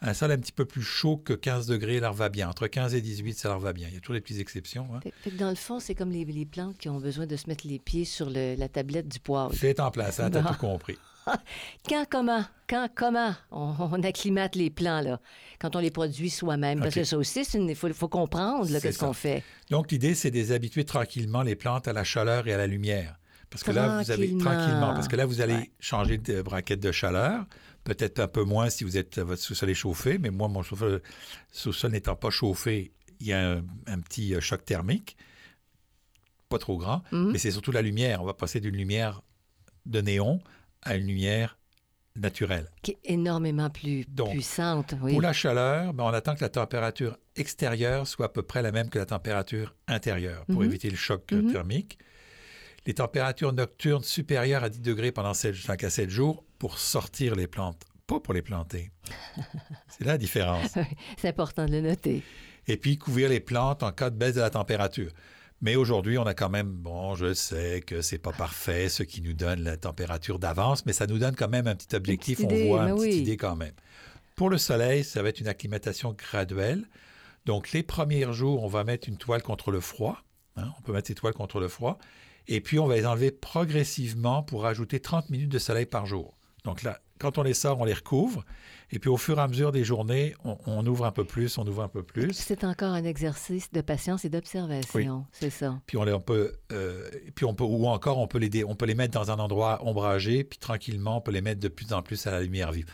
Un 0.07 0.15
sol 0.15 0.31
un 0.33 0.39
petit 0.39 0.53
peu 0.53 0.65
plus 0.67 0.83
chaud 0.83 1.17
que 1.17 1.33
15 1.33 1.67
degrés 1.67 1.99
leur 1.99 2.13
va 2.13 2.29
bien. 2.29 2.49
Entre 2.49 2.67
15 2.67 2.95
et 2.95 3.01
18, 3.01 3.39
ça 3.39 3.49
leur 3.49 3.59
va 3.59 3.73
bien. 3.73 3.89
Il 3.89 3.95
y 3.95 3.97
a 3.97 4.01
toujours 4.01 4.15
des 4.15 4.21
petites 4.21 4.39
exceptions. 4.41 4.87
hein. 4.95 5.01
Fait, 5.03 5.13
fait 5.23 5.31
que 5.31 5.37
dans 5.37 5.49
le 5.49 5.55
fond, 5.57 5.81
c'est 5.81 5.95
comme 5.95 6.11
les, 6.11 6.25
les 6.25 6.45
plantes 6.47 6.77
qui 6.79 6.89
ont 6.91 7.01
besoin 7.01 7.27
de 7.27 7.37
se 7.37 7.49
mettre 7.49 7.67
les 7.67 7.79
pieds 7.79 8.05
sur 8.05 8.29
le- 8.29 8.55
la 8.57 8.69
tablette 8.69 9.09
du 9.09 9.19
poivre. 9.19 9.53
C'est 9.59 9.81
en 9.81 9.91
place, 9.91 10.21
hein, 10.21 10.31
t'as 10.31 10.43
tout 10.43 10.59
compris. 10.59 10.99
Quand, 11.89 12.05
comment, 12.11 12.45
quand, 12.69 12.87
comment? 12.95 13.35
On, 13.51 13.75
on 13.81 14.03
acclimate 14.03 14.57
les 14.57 14.69
plants, 14.69 15.01
là, 15.01 15.21
quand 15.59 15.75
on 15.75 15.79
les 15.79 15.91
produit 15.91 16.29
soi-même? 16.29 16.81
Parce 16.81 16.95
que 16.95 17.05
ça 17.05 17.17
aussi, 17.17 17.41
il 17.55 17.75
faut, 17.75 17.91
faut 17.95 18.09
comprendre 18.09 18.67
qu'est-ce 18.67 18.93
ça. 18.99 19.07
qu'on 19.07 19.15
fait. 19.15 19.43
Donc, 19.71 19.91
l'idée, 19.91 20.15
c'est 20.15 20.31
de 20.31 20.37
les 20.37 20.53
habituer 20.53 20.85
tranquillement, 20.85 21.41
les 21.43 21.57
plantes, 21.57 21.89
à 21.89 21.95
la 21.95 22.05
chaleur 22.05 22.47
et 22.47 22.53
à 22.53 22.59
la 22.59 22.67
lumière. 22.67 23.19
Parce 23.49 23.63
que 23.63 23.71
là, 23.71 24.03
vous 24.03 24.11
avez 24.11 24.29
Tranquillement. 24.37 24.45
tranquillement, 24.51 24.95
parce 24.95 25.09
que 25.09 25.17
là, 25.17 25.25
vous 25.25 25.41
allez 25.41 25.55
Ouais. 25.55 25.71
changer 25.81 26.19
de 26.19 26.43
braquette 26.43 26.81
de 26.81 26.93
chaleur. 26.93 27.47
Peut-être 27.85 28.19
un 28.21 28.29
peu 28.29 28.45
moins 28.45 28.71
si 28.71 28.83
vous 28.85 28.97
êtes 28.97 29.19
votre 29.19 29.43
sous-sol 29.43 29.69
est 29.71 29.75
chauffé, 29.75 30.19
mais 30.19 30.31
moi, 30.31 30.49
mon 30.49 30.63
sous-sol 30.63 31.03
sous-sol 31.53 31.93
n'étant 31.93 32.17
pas 32.17 32.31
chauffé, 32.31 32.93
il 33.21 33.27
y 33.27 33.33
a 33.33 33.53
un, 33.53 33.65
un 33.87 34.01
petit 34.01 34.35
euh, 34.35 34.41
choc 34.41 34.65
thermique, 34.65 35.17
pas 36.49 36.59
trop 36.59 36.79
grand, 36.79 37.03
Mhm. 37.13 37.33
mais 37.33 37.39
c'est 37.39 37.51
surtout 37.51 37.73
la 37.73 37.83
lumière. 37.83 38.23
On 38.23 38.27
va 38.27 38.35
passer 38.35 38.61
d'une 38.61 38.77
lumière 38.77 39.23
de 39.87 40.01
néon 40.01 40.41
à 40.83 40.97
une 40.97 41.07
lumière 41.07 41.59
naturelle. 42.17 42.71
Qui 42.83 42.93
est 42.93 42.99
énormément 43.05 43.69
plus 43.71 44.05
Donc, 44.09 44.31
puissante. 44.31 44.95
Oui. 45.03 45.13
Pour 45.13 45.21
la 45.21 45.33
chaleur, 45.33 45.93
ben, 45.93 46.05
on 46.05 46.09
attend 46.13 46.35
que 46.37 46.43
la 46.43 46.49
température 46.49 47.19
extérieure 47.37 48.07
soit 48.07 48.27
à 48.27 48.29
peu 48.29 48.43
près 48.43 48.63
la 48.63 48.71
même 48.73 48.89
que 48.89 48.99
la 48.99 49.07
température 49.07 49.75
intérieure 49.89 50.47
pour 50.47 50.61
Mhm. 50.61 50.67
éviter 50.67 50.91
le 50.91 50.97
choc 50.97 51.33
euh, 51.33 51.43
Mhm. 51.43 51.53
thermique. 51.53 51.99
Les 52.87 52.95
températures 52.95 53.53
nocturnes 53.53 54.05
supérieures 54.05 54.63
à 54.63 54.69
10 54.69 54.81
degrés 54.81 55.11
pendant 55.11 55.35
5 55.35 55.83
à 55.85 55.91
7 55.91 56.09
jours 56.11 56.45
pour 56.65 56.79
sortir 56.79 57.35
les 57.35 57.47
plantes, 57.47 57.83
pas 58.07 58.21
pour 58.21 58.33
les 58.33 58.41
planter. 58.41 58.91
C'est 59.87 60.07
la 60.07 60.17
différence. 60.17 60.79
C'est 61.19 61.29
important 61.29 61.67
de 61.67 61.73
le 61.73 61.83
noter. 61.83 62.23
Et 62.67 62.79
puis 62.79 62.97
couvrir 62.97 63.29
les 63.29 63.41
plantes 63.41 63.83
en 63.83 63.93
cas 63.93 64.09
de 64.09 64.17
baisse 64.17 64.37
de 64.37 64.41
la 64.41 64.49
température. 64.49 65.11
Mais 65.61 65.77
aujourd'hui, 65.77 66.17
on 66.17 66.25
a 66.25 66.33
quand 66.33 66.49
même, 66.49 66.71
bon, 66.73 67.17
je 67.17 67.35
sais 67.35 67.83
que 67.87 68.01
c'est 68.01 68.17
pas 68.17 68.33
parfait, 68.33 68.89
ce 68.89 69.03
qui 69.03 69.21
nous 69.21 69.35
donne 69.35 69.63
la 69.63 69.77
température 69.77 70.39
d'avance, 70.39 70.87
mais 70.87 70.95
ça 70.95 71.07
nous 71.07 71.19
donne 71.19 71.37
quand 71.37 71.51
même 71.51 71.67
un 71.67 71.75
petit 71.75 71.95
objectif, 71.95 72.41
on 72.43 72.49
voit 72.49 72.89
une 72.89 72.97
petite 72.97 73.15
idée 73.15 73.37
quand 73.37 73.57
même. 73.57 73.75
Pour 74.35 74.49
le 74.49 74.57
soleil, 74.57 75.05
ça 75.05 75.23
va 75.23 75.29
être 75.29 75.41
une 75.41 75.49
acclimatation 75.49 76.15
graduelle. 76.15 76.89
Donc, 77.45 77.73
les 77.73 77.83
premiers 77.83 78.33
jours, 78.33 78.65
on 78.65 78.69
va 78.69 78.85
mettre 78.85 79.07
une 79.07 79.19
toile 79.19 79.43
contre 79.43 79.71
le 79.71 79.81
froid. 79.81 80.17
hein, 80.57 80.73
on 80.79 80.81
peut 80.81 80.95
mettre 80.95 81.09
ces 81.09 81.15
toiles 81.15 81.35
contre 81.35 81.61
le 81.61 81.69
froid. 81.69 81.99
Et 82.49 82.63
puis, 82.63 82.79
on 82.79 82.87
va 82.87 82.97
les 82.97 83.05
enlever 83.05 83.33
progressivement 83.33 84.43
pour 84.43 84.65
ajouter 84.65 84.99
30 84.99 85.29
minutes 85.29 85.51
de 85.51 85.59
soleil 85.59 85.85
par 85.85 86.07
jour. 86.07 86.35
Donc 86.65 86.83
là, 86.83 86.99
quand 87.19 87.37
on 87.39 87.43
les 87.43 87.55
sort, 87.55 87.79
on 87.81 87.85
les 87.85 87.93
recouvre. 87.95 88.45
Et 88.91 88.99
puis, 88.99 89.11
au 89.11 89.17
fur 89.17 89.39
et 89.39 89.41
à 89.43 89.49
mesure 89.49 89.71
des 89.73 89.85
journées, 89.85 90.35
on, 90.45 90.57
on 90.67 90.87
ouvre 90.87 91.05
un 91.05 91.11
peu 91.11 91.25
plus, 91.25 91.59
on 91.59 91.67
ouvre 91.67 91.83
un 91.83 91.89
peu 91.89 92.03
plus. 92.03 92.33
C'est 92.33 92.65
encore 92.65 92.93
un 92.93 93.05
exercice 93.05 93.71
de 93.73 93.81
patience 93.83 94.25
et 94.25 94.29
d'observation. 94.31 95.27
C'est 95.33 95.51
ça. 95.51 95.81
Puis 95.87 95.97
on, 95.97 96.05
les, 96.05 96.13
on 96.13 96.21
peut, 96.21 96.55
euh, 96.73 97.09
puis 97.35 97.45
on 97.45 97.55
peut, 97.55 97.65
ou 97.65 97.87
encore 97.87 98.19
on 98.19 98.27
peut 98.27 98.39
les, 98.39 98.49
dé- 98.49 98.65
on 98.65 98.75
peut 98.77 98.87
les 98.87 98.95
mettre 98.95 99.13
dans 99.13 99.31
un 99.31 99.39
endroit 99.39 99.81
ombragé, 99.85 100.43
puis 100.45 100.59
tranquillement 100.59 101.19
on 101.19 101.21
peut 101.21 101.33
les 101.33 101.41
mettre 101.43 101.61
de 101.61 101.69
plus 101.69 101.93
en 101.93 102.03
plus 102.03 102.27
à 102.27 102.31
la 102.31 102.41
lumière 102.43 102.73
vive. 102.73 102.87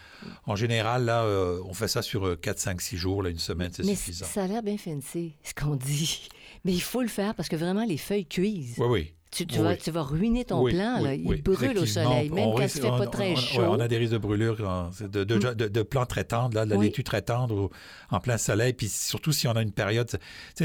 En 0.46 0.56
général, 0.56 1.04
là, 1.04 1.22
euh, 1.24 1.60
on 1.64 1.72
fait 1.74 1.88
ça 1.88 2.02
sur 2.02 2.26
euh, 2.26 2.36
4, 2.36 2.58
5, 2.58 2.80
6 2.80 2.96
jours, 2.96 3.22
là, 3.22 3.30
une 3.30 3.38
semaine, 3.38 3.70
c'est 3.72 3.84
suffisant. 3.96 4.26
ça 4.26 4.44
a 4.44 4.46
l'air 4.46 4.62
bien 4.62 4.78
fancy, 4.78 5.34
ce 5.44 5.54
qu'on 5.54 5.76
dit. 5.76 6.28
Mais 6.64 6.72
il 6.72 6.82
faut 6.82 7.02
le 7.02 7.08
faire 7.08 7.34
parce 7.34 7.48
que 7.48 7.56
vraiment, 7.56 7.84
les 7.84 7.96
feuilles 7.98 8.26
cuisent. 8.26 8.76
Oui, 8.78 8.86
oui. 8.88 9.14
Tu, 9.30 9.46
tu 9.46 9.58
Oui, 9.58 9.62
vas, 9.64 9.70
oui. 9.70 9.78
tu 9.78 9.90
vas 9.92 10.02
ruiner 10.02 10.44
ton 10.44 10.60
Oui, 10.60 10.72
plan. 10.72 10.96
oui, 10.98 11.04
là. 11.04 11.14
Il 11.14 11.24
oui, 11.28 11.40
brûle 11.40 11.78
au 11.78 11.86
soleil, 11.86 12.30
même 12.30 12.48
On 12.48 12.52
quand 12.54 12.58
il 12.58 12.62
ne 12.64 12.68
fait 12.68 12.80
pas 12.80 13.00
on- 13.06 13.06
très 13.10 13.32
on- 13.32 13.36
chaud. 13.36 13.60
ouais, 13.60 13.66
on 13.68 13.78
a 13.78 13.86
des 13.86 13.96
risques 13.96 14.12
de 14.14 14.18
brûlure, 14.18 14.56
de, 14.56 15.22
de, 15.24 15.34
Mm. 15.36 15.54
de, 15.54 15.68
de 15.68 15.82
plants 15.82 16.04
très 16.06 16.24
tendres, 16.24 16.56
là, 16.56 16.64
de 16.64 16.70
la 16.70 16.76
Oui. 16.76 16.86
laitue 16.86 17.04
très 17.04 17.22
tendre 17.22 17.54
au- 17.54 17.70
en 18.10 18.18
plein 18.18 18.38
soleil. 18.38 18.72
Puis 18.72 18.88
surtout 18.88 19.30
si 19.30 19.46
on 19.46 19.52
a 19.52 19.62
une 19.62 19.70
période, 19.70 20.08
tu 20.08 20.18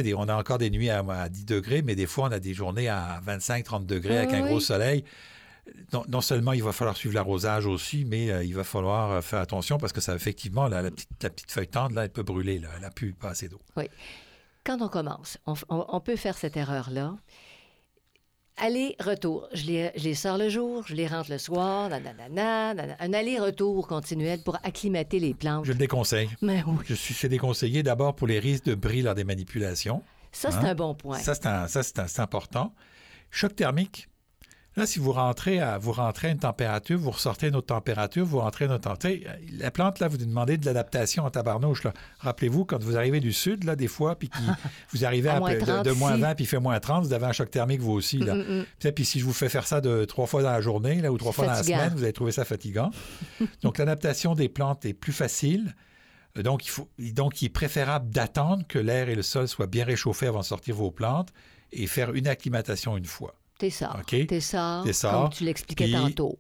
sais, 0.04 0.14
on 0.16 0.28
a 0.28 0.36
encore 0.36 0.58
des 0.58 0.72
nuits 0.72 0.90
à, 0.90 1.00
à 1.08 1.30
10 1.30 1.46
degrés, 1.46 1.84
mais 1.84 1.94
des 1.96 2.08
fois 2.08 2.28
on 2.30 2.32
a 2.32 2.40
des 2.40 2.56
journées 2.56 2.88
à 2.90 3.22
25-30 3.24 3.86
degrés 3.86 4.18
Ah 4.18 4.22
avec 4.22 4.34
un 4.34 4.42
oui. 4.42 4.50
gros 4.50 4.60
soleil. 4.60 5.04
Non, 5.94 6.04
non 6.08 6.22
seulement 6.22 6.54
il 6.54 6.64
va 6.64 6.72
falloir 6.72 6.96
suivre 6.98 7.14
l'arrosage 7.16 7.66
aussi, 7.68 8.04
mais 8.06 8.32
euh, 8.32 8.44
il 8.44 8.56
va 8.56 8.64
falloir 8.64 9.12
euh, 9.12 9.22
faire 9.22 9.40
attention 9.42 9.78
parce 9.78 9.94
que 9.94 10.02
ça, 10.02 10.16
effectivement, 10.16 10.68
la, 10.68 10.82
la 10.82 10.90
petite, 10.92 11.10
la 11.22 11.30
petite 11.30 11.52
feuille 11.52 11.68
tendre, 11.68 11.96
là, 11.96 12.04
elle 12.06 12.12
peut 12.12 12.24
brûler. 12.24 12.58
Là, 12.60 12.70
elle 12.76 12.82
n'a 12.82 12.90
plus 12.92 13.14
pas 13.14 13.30
assez 13.30 13.48
d'eau. 13.48 13.60
Quand 14.64 14.82
on 14.82 14.88
commence, 14.88 15.38
on, 15.46 15.54
on- 15.70 15.86
on 15.90 16.00
peut 16.02 16.16
faire 16.16 16.36
cette 16.38 16.58
erreur-là. 16.58 17.16
Aller-retour. 18.58 19.48
Je 19.54 19.66
les, 19.66 19.92
je 19.98 20.04
les 20.06 20.16
sors 20.16 20.38
le 20.38 20.48
jour, 20.50 20.84
je 20.88 20.96
les 20.96 21.08
rentre 21.08 21.30
le 21.30 21.38
soir, 21.38 21.90
nanana, 21.90 22.30
nanana. 22.74 22.96
un 23.00 23.14
aller-retour 23.14 23.86
continuel 23.88 24.40
pour 24.44 24.56
acclimater 24.64 25.20
les 25.20 25.34
plantes. 25.34 25.66
Je 25.66 25.74
le 25.74 25.78
déconseille. 25.78 26.30
Mais 26.42 26.64
oui, 26.66 26.76
Je 26.86 26.94
suis 26.94 27.14
c'est 27.14 27.28
déconseillé 27.30 27.84
d'abord 27.84 28.16
pour 28.16 28.28
les 28.28 28.40
risques 28.40 28.66
de 28.66 28.76
bris 28.76 29.02
lors 29.02 29.14
des 29.16 29.26
manipulations. 29.26 30.02
ça, 30.32 30.52
c'est 30.52 30.58
Hein? 30.58 30.66
un 30.72 30.76
bon 30.76 30.96
point. 30.96 31.18
Ça, 31.20 31.36
c'est 31.36 31.46
un- 31.48 31.68
ça, 31.68 31.84
c'est 31.84 32.00
un- 32.00 32.08
c'est 32.08 32.22
important. 32.22 32.74
Choc 33.30 33.56
thermique. 33.56 34.08
Là, 34.78 34.86
si 34.86 35.00
vous 35.00 35.14
rentrez 35.14 35.62
à, 35.62 35.78
vous 35.78 35.94
rentrez 35.94 36.28
à 36.28 36.32
une 36.32 36.40
température, 36.40 37.00
vous 37.00 37.12
ressortez 37.12 37.46
à 37.46 37.50
une 37.50 37.56
autre 37.56 37.68
température, 37.68 38.26
vous 38.26 38.40
rentrez 38.40 38.66
à 38.66 38.68
une 38.68 38.74
autre 38.74 38.84
température. 38.84 39.32
La 39.58 39.72
plante, 39.72 40.00
là, 40.00 40.10
vous 40.10 40.18
lui 40.18 40.26
demandez 40.26 40.58
de 40.58 40.66
l'adaptation 40.66 41.24
en 41.24 41.30
tabarnouche. 41.30 41.84
Rappelez-vous, 42.20 42.66
quand 42.66 42.84
vous 42.84 42.98
arrivez 42.98 43.22
du 43.22 43.32
sud, 43.32 43.64
là, 43.64 43.78
des 43.78 43.88
fois, 43.88 44.16
puis 44.20 44.30
vous 44.92 45.06
arrivez 45.06 45.30
À 45.30 45.36
à, 45.36 45.40
moins 45.40 45.54
de- 45.54 45.60
30 45.60 45.86
de, 45.86 45.92
moins. 45.92 46.18
20, 46.18 46.36
puis 46.36 46.44
il 46.44 46.48
fait 46.48 46.60
moins 46.60 46.78
30, 46.80 47.06
vous 47.06 47.14
avez 47.14 47.26
un 47.26 47.32
choc 47.32 47.50
thermique, 47.50 47.80
vous 47.80 47.94
aussi. 47.94 48.18
Là. 48.18 48.36
Mm, 48.36 48.40
mm, 48.40 48.66
mm. 48.84 48.92
Puis, 48.92 49.06
si 49.06 49.20
je 49.22 49.26
vous 49.26 49.34
fais 49.34 49.48
faire 49.48 49.66
ça 49.66 49.80
de 49.80 50.04
trois 50.04 50.26
fois 50.28 50.44
dans 50.44 50.52
la 50.52 50.62
journée 50.62 51.02
là, 51.02 51.12
ou 51.12 51.18
trois 51.18 51.32
fois 51.32 51.46
dans 51.46 51.54
la 51.54 51.64
semaine, 51.64 51.94
vous 51.96 52.04
allez 52.04 52.14
trouver 52.14 52.34
ça 52.34 52.44
fatigant. 52.44 52.92
donc, 53.62 53.78
l'adaptation 53.78 54.36
des 54.36 54.50
plantes 54.50 54.86
est 54.86 54.94
plus 54.94 55.14
facile. 55.14 55.74
Euh, 56.38 56.44
Donc 56.44 56.66
il, 56.66 56.70
faut, 56.70 56.90
donc, 57.00 57.42
il 57.42 57.46
est 57.46 57.50
préférable 57.50 58.10
d'attendre 58.10 58.66
que 58.68 58.78
l'air 58.80 59.08
et 59.08 59.16
le 59.16 59.22
sol 59.22 59.48
soient 59.48 59.68
bien 59.68 59.86
réchauffés 59.86 60.28
avant 60.28 60.40
de 60.42 60.46
sortir 60.46 60.76
vos 60.76 60.92
plantes 60.92 61.30
et 61.72 61.88
faire 61.88 62.14
une 62.14 62.28
acclimatation 62.28 62.98
une 62.98 63.06
fois. 63.06 63.36
T'es 63.58 63.70
ça. 63.70 63.96
OK. 64.00 64.28
T'es 64.28 64.40
ça. 64.42 64.82
T'es 64.86 64.94
ça. 64.94 65.12
Comme 65.12 65.30
tu 65.30 65.44
l'expliquais 65.44 65.92
tantôt. 65.92 66.38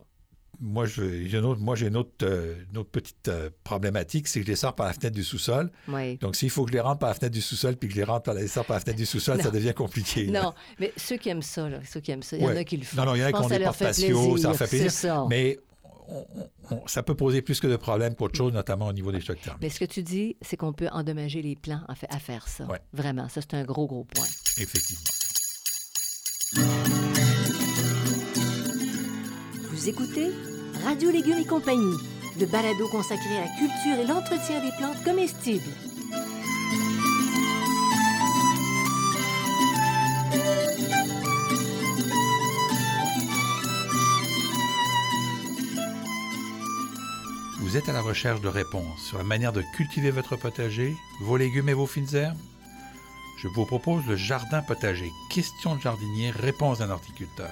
Moi, 0.61 0.85
j'ai 0.85 1.29
une 1.37 1.43
autre, 1.43 1.59
moi, 1.59 1.75
j'ai 1.75 1.87
une 1.87 1.97
autre, 1.97 2.11
euh, 2.23 2.55
une 2.71 2.77
autre 2.77 2.89
petite 2.89 3.27
euh, 3.27 3.49
problématique, 3.65 4.25
c'est 4.29 4.39
que 4.39 4.45
je 4.45 4.51
les 4.51 4.55
sors 4.55 4.73
par 4.73 4.85
la 4.85 4.93
fenêtre 4.93 5.13
du 5.13 5.23
sous-sol. 5.23 5.69
Oui. 5.89 6.17
Donc, 6.19 6.37
s'il 6.37 6.49
faut 6.49 6.63
que 6.63 6.71
je 6.71 6.75
les 6.75 6.79
rentre 6.81 6.99
par 6.99 7.09
la 7.09 7.15
fenêtre 7.15 7.33
du 7.33 7.41
sous-sol 7.41 7.75
puis 7.75 7.89
que 7.89 7.93
je 7.95 7.99
les 7.99 8.05
rentre 8.05 8.23
par 8.23 8.35
les 8.35 8.47
sors 8.47 8.63
par 8.65 8.75
la 8.77 8.79
fenêtre 8.79 8.97
du 8.97 9.05
sous-sol, 9.05 9.41
ça 9.43 9.51
devient 9.51 9.73
compliqué. 9.73 10.25
là. 10.27 10.41
Non, 10.43 10.53
mais 10.79 10.93
ceux 10.95 11.17
qui 11.17 11.27
aiment 11.27 11.41
ça, 11.41 11.67
là, 11.67 11.79
ceux 11.85 11.99
qui 11.99 12.11
aiment 12.11 12.23
ça, 12.23 12.37
il 12.37 12.43
y 12.43 12.45
en 12.45 12.55
a 12.55 12.63
qui 12.63 12.77
le 12.77 12.85
font. 12.85 12.95
Non, 12.97 13.05
non, 13.05 13.15
il 13.15 13.19
y 13.19 13.23
en 13.23 13.27
a 13.27 13.31
qui 13.33 13.41
ont 13.41 13.47
des 13.49 13.59
leur 13.59 13.75
fait 13.75 13.85
porte-patios, 13.85 14.37
ça 14.37 14.47
leur 14.47 14.57
fait 14.57 14.67
plaisir. 14.67 14.91
C'est 14.91 15.07
ça. 15.07 15.25
Mais 15.29 15.59
on- 16.07 16.25
on- 16.35 16.75
on- 16.75 16.87
ça 16.87 17.03
peut 17.03 17.15
poser 17.15 17.41
plus 17.41 17.59
que 17.59 17.67
de 17.67 17.75
problèmes 17.75 18.15
qu'autre 18.15 18.37
chose, 18.37 18.53
notamment 18.53 18.87
au 18.87 18.93
niveau 18.93 19.11
des 19.11 19.19
chocs 19.19 19.41
thermiques. 19.41 19.61
Mais 19.61 19.69
ce 19.69 19.79
que 19.81 19.85
tu 19.85 20.03
dis, 20.03 20.37
c'est 20.41 20.55
qu'on 20.55 20.71
peut 20.71 20.87
endommager 20.91 21.41
les 21.41 21.57
fait, 21.95 22.07
à 22.09 22.19
faire 22.19 22.47
ça. 22.47 22.65
Ouais. 22.67 22.79
Vraiment, 22.93 23.27
ça, 23.27 23.41
c'est 23.41 23.55
un 23.55 23.65
gros, 23.65 23.87
gros 23.87 24.05
point. 24.05 24.25
Effectivement. 24.57 25.03
Écoutez 29.87 30.31
Radio 30.83 31.11
Légumes 31.11 31.37
et 31.37 31.45
compagnie, 31.45 31.97
le 32.39 32.47
balado 32.47 32.87
consacré 32.89 33.37
à 33.37 33.41
la 33.41 33.47
culture 33.49 33.99
et 34.01 34.07
l'entretien 34.07 34.59
des 34.59 34.71
plantes 34.79 35.03
comestibles. 35.03 35.61
Vous 47.59 47.77
êtes 47.77 47.87
à 47.87 47.93
la 47.93 48.01
recherche 48.01 48.41
de 48.41 48.47
réponses 48.47 49.01
sur 49.07 49.19
la 49.19 49.23
manière 49.23 49.53
de 49.53 49.61
cultiver 49.75 50.09
votre 50.09 50.35
potager, 50.35 50.95
vos 51.21 51.37
légumes 51.37 51.69
et 51.69 51.73
vos 51.73 51.85
fines 51.85 52.15
herbes? 52.15 52.37
Je 53.37 53.47
vous 53.49 53.65
propose 53.65 54.03
le 54.07 54.15
Jardin 54.15 54.63
potager, 54.63 55.11
questions 55.29 55.75
de 55.75 55.81
jardinier, 55.81 56.31
réponses 56.31 56.79
d'un 56.79 56.89
horticulteur. 56.89 57.51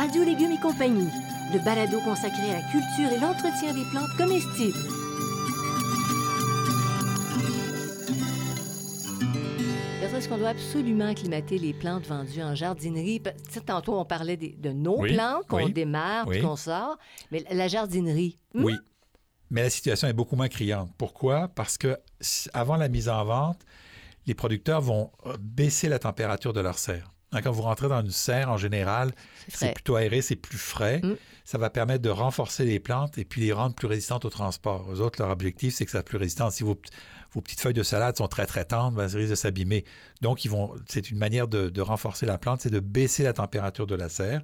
Radio 0.00 0.24
Légumes 0.24 0.52
et 0.52 0.58
compagnie, 0.58 1.10
le 1.52 1.62
balado 1.62 2.00
consacré 2.00 2.50
à 2.50 2.54
la 2.54 2.62
culture 2.70 3.12
et 3.12 3.18
l'entretien 3.20 3.74
des 3.74 3.84
plantes 3.90 4.08
comestibles. 4.16 4.78
Est-ce 10.02 10.26
qu'on 10.26 10.38
doit 10.38 10.48
absolument 10.48 11.04
acclimater 11.04 11.58
les 11.58 11.74
plantes 11.74 12.06
vendues 12.06 12.42
en 12.42 12.54
jardinerie? 12.54 13.20
Tantôt, 13.66 14.00
on 14.00 14.06
parlait 14.06 14.38
de 14.38 14.70
nos 14.70 15.02
Oui, 15.02 15.12
plantes 15.12 15.46
qu'on 15.46 15.66
oui, 15.66 15.72
démarre, 15.74 16.26
oui. 16.28 16.40
qu'on 16.40 16.56
sort, 16.56 16.96
mais 17.30 17.44
la 17.50 17.68
jardinerie. 17.68 18.38
hmm? 18.54 18.64
Oui. 18.64 18.78
Mais 19.50 19.64
la 19.64 19.70
situation 19.70 20.08
est 20.08 20.14
beaucoup 20.14 20.36
moins 20.36 20.48
criante. 20.48 20.88
Pourquoi? 20.96 21.48
Parce 21.48 21.76
que 21.76 21.98
avant 22.54 22.76
la 22.76 22.88
mise 22.88 23.10
en 23.10 23.22
vente, 23.26 23.60
les 24.26 24.34
producteurs 24.34 24.80
vont 24.80 25.10
euh, 25.26 25.36
baisser 25.38 25.90
la 25.90 25.98
température 25.98 26.54
de 26.54 26.60
leur 26.62 26.78
serre. 26.78 27.10
Hein, 27.32 27.42
Quand 27.42 27.52
vous 27.52 27.62
rentrez 27.62 27.88
dans 27.88 28.00
une 28.00 28.10
serre, 28.10 28.50
en 28.50 28.56
général, 28.56 29.12
C'est 29.48 29.72
plutôt 29.72 29.96
aéré, 29.96 30.22
c'est 30.22 30.36
plus 30.36 30.58
frais. 30.58 31.00
Mm. 31.02 31.16
Ça 31.44 31.58
va 31.58 31.70
permettre 31.70 32.02
de 32.02 32.10
renforcer 32.10 32.64
les 32.64 32.80
plantes 32.80 33.18
et 33.18 33.24
puis 33.24 33.40
les 33.40 33.52
rendre 33.52 33.74
plus 33.74 33.86
résistantes 33.86 34.24
au 34.24 34.30
transport. 34.30 34.92
Eux 34.92 35.00
autres, 35.00 35.20
leur 35.20 35.30
objectif, 35.30 35.74
c'est 35.74 35.84
que 35.84 35.90
ça 35.90 35.98
soit 35.98 36.04
plus 36.04 36.18
résistant. 36.18 36.50
Si 36.50 36.62
vos, 36.62 36.74
petites 36.74 37.60
feuilles 37.60 37.74
de 37.74 37.82
salade 37.82 38.16
sont 38.16 38.28
très, 38.28 38.46
très 38.46 38.64
tendres, 38.64 38.96
ben, 38.96 39.08
ça 39.08 39.16
risque 39.16 39.30
de 39.30 39.34
s'abîmer. 39.34 39.84
Donc, 40.20 40.44
ils 40.44 40.48
vont, 40.48 40.74
c'est 40.88 41.10
une 41.10 41.18
manière 41.18 41.48
de, 41.48 41.68
de 41.68 41.80
renforcer 41.80 42.26
la 42.26 42.38
plante, 42.38 42.60
c'est 42.60 42.70
de 42.70 42.80
baisser 42.80 43.22
la 43.22 43.32
température 43.32 43.86
de 43.86 43.94
la 43.94 44.08
serre. 44.08 44.42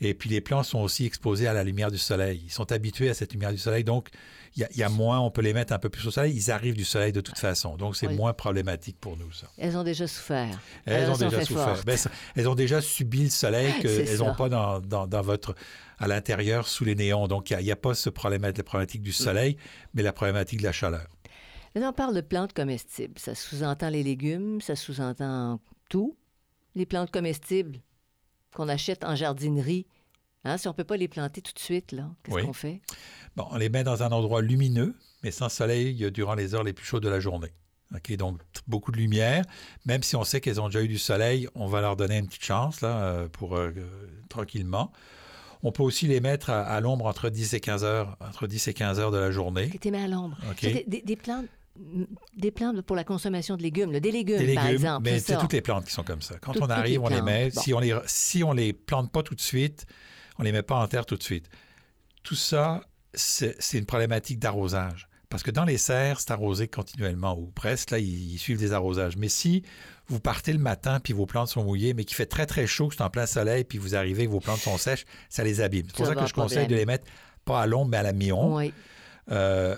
Et 0.00 0.14
puis, 0.14 0.30
les 0.30 0.40
plantes 0.40 0.64
sont 0.64 0.80
aussi 0.80 1.06
exposées 1.06 1.48
à 1.48 1.52
la 1.52 1.64
lumière 1.64 1.90
du 1.90 1.98
soleil. 1.98 2.42
Ils 2.44 2.52
sont 2.52 2.70
habitués 2.72 3.10
à 3.10 3.14
cette 3.14 3.32
lumière 3.32 3.50
du 3.50 3.58
soleil. 3.58 3.84
Donc, 3.84 4.08
il 4.56 4.60
y 4.62 4.64
a- 4.64 4.68
il 4.72 4.78
y, 4.78 4.82
a 4.82 4.88
moins, 4.88 5.20
on 5.20 5.30
peut 5.30 5.42
les 5.42 5.52
mettre 5.52 5.72
un 5.72 5.78
peu 5.78 5.88
plus 5.88 6.06
au 6.06 6.10
soleil. 6.10 6.34
Ils 6.34 6.50
arrivent 6.50 6.74
du 6.76 6.84
soleil 6.84 7.12
de 7.12 7.20
toute 7.20 7.38
façon. 7.38 7.76
Donc, 7.76 7.96
c'est 7.96 8.06
Oui. 8.08 8.16
moins 8.16 8.32
problématique 8.32 8.98
pour 9.00 9.16
nous, 9.16 9.30
ça. 9.32 9.46
Elles 9.58 9.76
ont 9.76 9.84
déjà 9.84 10.06
souffert. 10.06 10.58
Elles 10.84 11.10
ont 11.10 11.16
déjà 11.16 11.44
souffert. 11.44 11.82
Ben, 11.84 11.98
elles 12.36 12.48
ont 12.48 12.54
déjà 12.54 12.80
subi 12.80 13.24
le 13.24 13.30
soleil 13.30 13.72
qu'elles 13.80 14.18
n'ont 14.18 14.34
pas 14.34 14.48
dans, 14.48 14.80
dans- 14.80 15.06
dans 15.06 15.22
votre, 15.22 15.54
à 15.98 16.08
l'intérieur 16.08 16.66
sous 16.68 16.84
les 16.84 16.94
néons. 16.94 17.28
Donc, 17.28 17.50
il 17.50 17.58
n'y 17.58 17.70
a, 17.72 17.76
pas 17.76 17.94
ce 17.94 18.10
problème, 18.10 18.42
la 18.42 18.52
problématique 18.52 19.00
Mm. 19.02 19.04
du 19.04 19.12
soleil, 19.12 19.56
mais 19.94 20.02
la 20.02 20.12
problématique 20.12 20.58
de 20.60 20.64
la 20.64 20.72
chaleur. 20.72 21.06
Là, 21.74 21.90
on 21.90 21.92
parle 21.92 22.14
de 22.14 22.20
plantes 22.22 22.52
comestibles. 22.54 23.18
Ça 23.18 23.34
sous-entend 23.34 23.90
les 23.90 24.02
légumes, 24.02 24.60
ça 24.60 24.74
sous-entend 24.74 25.60
tout. 25.88 26.16
Les 26.74 26.86
plantes 26.86 27.10
comestibles 27.10 27.78
qu'on 28.54 28.68
achète 28.68 29.04
en 29.04 29.14
jardinerie, 29.14 29.86
hein, 30.44 30.56
si 30.58 30.68
on 30.68 30.72
ne 30.72 30.76
peut 30.76 30.84
pas 30.84 30.96
les 30.96 31.08
planter 31.08 31.42
tout 31.42 31.52
de 31.52 31.58
suite, 31.58 31.92
là, 31.92 32.10
qu'est-ce 32.24 32.36
Oui. 32.36 32.44
qu'on 32.44 32.52
fait? 32.52 32.80
Bon, 33.36 33.46
on 33.50 33.56
les 33.56 33.68
met 33.68 33.84
dans 33.84 34.02
un 34.02 34.10
endroit 34.10 34.42
lumineux, 34.42 34.94
mais 35.22 35.30
sans 35.30 35.48
soleil 35.48 36.10
durant 36.12 36.34
les 36.34 36.54
heures 36.54 36.64
les 36.64 36.72
plus 36.72 36.86
chaudes 36.86 37.02
de 37.02 37.08
la 37.08 37.20
journée. 37.20 37.52
OK, 37.94 38.14
donc 38.16 38.40
beaucoup 38.66 38.92
de 38.92 38.98
lumière. 38.98 39.44
Même 39.86 40.02
si 40.02 40.14
on 40.16 40.24
sait 40.24 40.40
qu'elles 40.40 40.60
ont 40.60 40.66
déjà 40.66 40.82
eu 40.82 40.88
du 40.88 40.98
soleil, 40.98 41.48
on 41.54 41.66
va 41.66 41.80
leur 41.80 41.96
donner 41.96 42.18
une 42.18 42.26
petite 42.26 42.44
chance 42.44 42.80
là, 42.82 42.98
euh, 43.02 43.28
pour 43.28 43.56
euh, 43.56 43.72
euh, 43.76 44.06
tranquillement. 44.28 44.92
On 45.62 45.72
peut 45.72 45.82
aussi 45.82 46.06
les 46.06 46.20
mettre 46.20 46.50
à, 46.50 46.62
à 46.62 46.80
l'ombre 46.80 47.06
entre 47.06 47.30
10 47.30 47.54
et 47.54 47.60
15 47.60 47.84
heures, 47.84 48.16
entre 48.20 48.46
10 48.46 48.68
et 48.68 48.74
15 48.74 49.00
heures 49.00 49.10
de 49.10 49.18
la 49.18 49.30
journée. 49.30 49.70
Était 49.74 49.90
mis 49.90 49.96
à 49.98 50.06
l'ombre. 50.06 50.36
Des, 50.62 51.16
plantes, 51.16 51.46
des 52.36 52.50
plantes 52.50 52.82
pour 52.82 52.94
la 52.94 53.04
consommation 53.04 53.56
de 53.56 53.62
légumes, 53.62 53.98
des 53.98 54.12
légumes, 54.12 54.38
Des 54.38 54.54
par 54.54 54.64
légumes, 54.64 54.76
exemple. 54.76 55.10
mais 55.10 55.18
c'est 55.18 55.38
toutes 55.38 55.54
les 55.54 55.62
plantes 55.62 55.86
qui 55.86 55.92
sont 55.92 56.04
comme 56.04 56.22
ça. 56.22 56.36
Quand 56.40 56.60
on 56.60 56.68
arrive, 56.68 56.92
les 56.92 56.98
on 56.98 57.08
les 57.08 57.22
met. 57.22 57.50
Bon. 57.50 57.60
Si 57.60 57.72
on 57.74 57.80
les 57.80 57.94
si 58.06 58.44
on 58.44 58.52
les 58.52 58.72
plante 58.72 59.10
pas 59.10 59.22
tout 59.22 59.34
de 59.34 59.40
suite, 59.40 59.86
on 60.38 60.42
les 60.42 60.52
met 60.52 60.62
pas 60.62 60.76
en 60.76 60.86
terre 60.88 61.06
tout 61.06 61.16
de 61.16 61.22
suite. 61.22 61.48
Tout 62.22 62.34
ça, 62.34 62.82
c'est 63.14 63.78
une 63.78 63.86
problématique 63.86 64.38
d'arrosage. 64.38 65.08
Parce 65.28 65.42
que 65.42 65.50
dans 65.50 65.64
les 65.64 65.76
serres, 65.76 66.20
c'est 66.20 66.30
arrosé 66.30 66.68
continuellement, 66.68 67.38
ou 67.38 67.48
presque, 67.48 67.90
là, 67.90 67.98
ils, 67.98 68.32
ils 68.32 68.38
suivent 68.38 68.58
des 68.58 68.72
arrosages. 68.72 69.16
Mais 69.18 69.28
si 69.28 69.62
vous 70.06 70.20
partez 70.20 70.54
le 70.54 70.58
matin, 70.58 71.00
puis 71.00 71.12
vos 71.12 71.26
plantes 71.26 71.48
sont 71.48 71.64
mouillées, 71.64 71.92
mais 71.92 72.04
qu'il 72.04 72.16
fait 72.16 72.26
très, 72.26 72.46
très 72.46 72.66
chaud, 72.66 72.88
que 72.88 72.94
c'est 72.94 73.02
en 73.02 73.10
plein 73.10 73.26
soleil, 73.26 73.64
puis 73.64 73.76
vous 73.76 73.94
arrivez, 73.94 74.26
vos 74.26 74.40
plantes 74.40 74.60
sont 74.60 74.78
sèches, 74.78 75.04
ça 75.28 75.44
les 75.44 75.60
abîme. 75.60 75.86
C'est 75.88 75.96
pour 75.96 76.06
Ça 76.06 76.14
que 76.14 76.26
je 76.26 76.32
conseille 76.32 76.66
de 76.66 76.74
les 76.74 76.86
mettre 76.86 77.04
pas 77.44 77.60
à 77.60 77.66
l'ombre, 77.66 77.90
mais 77.90 77.98
à 77.98 78.02
la 78.02 78.12
mi-ombre. 78.12 78.56
Oui. 78.56 78.72
Euh, 79.30 79.76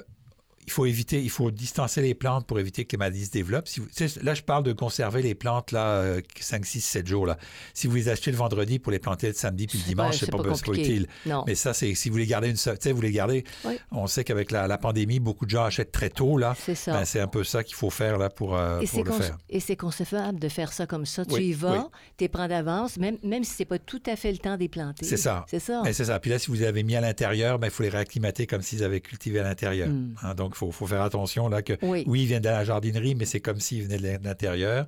il 0.67 0.73
faut 0.73 0.87
éviter, 0.87 1.21
il 1.23 1.31
faut 1.31 1.51
distancer 1.51 2.03
les 2.03 2.15
plantes 2.15 2.47
pour 2.47 2.59
éviter 2.61 2.85
que 2.85 2.93
les 2.93 2.99
maladies 2.99 3.27
se 3.27 3.31
développent. 3.31 3.67
Si 3.67 3.81
vous- 3.81 3.89
là, 4.23 4.35
je 4.35 4.43
parle 4.43 4.63
de 4.65 4.73
conserver 4.73 5.23
les 5.23 5.35
plantes 5.35 5.73
là, 5.73 5.87
euh, 5.87 6.21
5, 6.39 6.65
6, 6.65 6.81
7 6.81 7.07
jours. 7.07 7.27
Là. 7.27 7.39
Si 7.75 7.87
vous 7.87 7.97
les 7.97 8.09
achetez 8.09 8.31
le 8.31 8.37
vendredi 8.37 8.79
pour 8.79 8.93
les 8.93 8.99
planter 8.99 9.29
le 9.29 9.33
samedi 9.35 9.67
puis 9.67 9.79
le 9.79 9.85
dimanche, 9.85 10.21
pas- 10.21 10.27
c'est 10.27 10.31
pas, 10.31 10.43
pas 10.43 10.79
utile. 10.79 11.07
Non. 11.27 11.45
Mais 11.47 11.55
ça, 11.55 11.75
c'est 11.75 11.95
si 11.95 12.09
vous 12.11 12.19
les 12.19 12.27
gardez 12.27 12.51
une 12.51 12.57
seule, 12.57 12.79
vous 12.93 13.01
les 13.03 13.13
gardez. 13.13 13.45
Oui. 13.65 13.79
On 13.91 14.07
sait 14.07 14.25
qu'avec 14.25 14.51
la, 14.51 14.67
la 14.67 14.79
pandémie, 14.79 15.19
beaucoup 15.21 15.45
de 15.45 15.51
gens 15.51 15.65
achètent 15.65 15.93
très 15.93 16.11
tôt 16.11 16.37
là. 16.37 16.55
C'est. 16.59 16.77
Ben, 16.87 17.05
un 17.21 17.27
peu 17.27 17.45
ça 17.45 17.65
qu'il 17.65 17.75
faut 17.75 17.91
faire 17.91 18.17
là 18.19 18.31
pour, 18.31 18.57
euh, 18.57 18.81
Et 18.81 18.87
pour 18.87 18.99
c'est 19.05 19.05
le 19.05 19.13
faire. 19.13 19.39
et 19.49 19.61
c'est 19.61 19.77
concevable 19.77 20.39
de 20.39 20.49
faire 20.49 20.73
ça 20.73 20.87
comme 20.87 21.05
ça. 21.07 21.25
Tu 21.25 21.43
y 21.43 21.53
vas, 21.53 21.73
oui. 21.79 21.85
tu 22.19 22.25
les 22.25 22.29
prends 22.29 22.49
d'avance, 22.49 22.97
même, 22.97 23.17
même 23.23 23.45
si 23.45 23.53
c'est 23.55 23.65
pas 23.65 23.79
tout 23.79 24.03
à 24.07 24.17
fait 24.17 24.33
le 24.33 24.39
temps 24.39 24.57
des 24.57 24.69
planter. 24.69 25.05
C'est 25.05 25.17
ça. 25.17 25.45
C'est 25.49 25.59
ça. 25.59 25.83
C'est 25.93 26.05
ça. 26.05 26.19
Puis 26.21 26.31
là, 26.31 26.39
si 26.39 26.49
vous 26.49 26.55
les 26.55 26.65
avez 26.65 26.83
mis 26.83 26.97
à 26.97 27.01
l'intérieur, 27.01 27.59
ben, 27.59 27.67
il 27.67 27.71
faut 27.71 27.83
les 27.83 27.89
réacclimater 27.89 28.47
comme 28.47 28.63
s'ils 28.63 28.85
avaient 28.85 29.01
cultivé 29.01 29.41
à 29.41 29.43
l'intérieur. 29.43 29.89
Mm. 29.89 30.15
Hein, 30.23 30.35
donc, 30.35 30.50
il 30.55 30.59
faut, 30.59 30.71
faut 30.71 30.87
faire 30.87 31.03
attention 31.03 31.49
là 31.49 31.63
que 31.63 31.75
Oui. 31.83 32.05
oui, 32.07 32.23
ils 32.23 32.27
viennent 32.27 32.43
de 32.43 32.49
la 32.49 32.65
jardinerie, 32.65 33.15
mais 33.15 33.25
c'est 33.25 33.41
comme 33.41 33.61
s'ils 33.61 33.83
venaient 33.85 34.19
de 34.19 34.25
l'intérieur. 34.25 34.87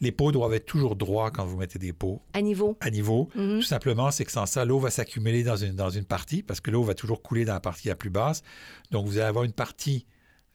Les 0.00 0.12
pots 0.12 0.30
doivent 0.32 0.52
être 0.54 0.66
toujours 0.66 0.94
droits 0.96 1.30
quand 1.30 1.46
vous 1.46 1.56
mettez 1.56 1.78
des 1.78 1.92
pots 1.94 2.20
À 2.34 2.42
niveau. 2.42 2.76
à 2.80 2.90
niveau. 2.90 3.28
Mhm. 3.34 3.60
Tout 3.60 3.62
simplement, 3.66 4.10
c'est 4.10 4.24
que 4.24 4.32
sans 4.32 4.46
ça, 4.46 4.64
l'eau 4.64 4.78
va 4.78 4.90
s'accumuler 4.90 5.42
dans 5.42 5.56
une, 5.56 5.74
dans 5.74 5.90
une 5.90 6.04
partie, 6.04 6.42
parce 6.42 6.60
que 6.60 6.70
l'eau 6.70 6.82
va 6.82 6.94
toujours 6.94 7.22
couler 7.22 7.44
dans 7.44 7.54
la 7.54 7.60
partie 7.60 7.88
la 7.88 7.94
plus 7.96 8.10
basse. 8.10 8.42
Donc, 8.90 9.06
vous 9.06 9.16
allez 9.18 9.26
avoir 9.26 9.44
une 9.44 9.52
partie 9.52 10.06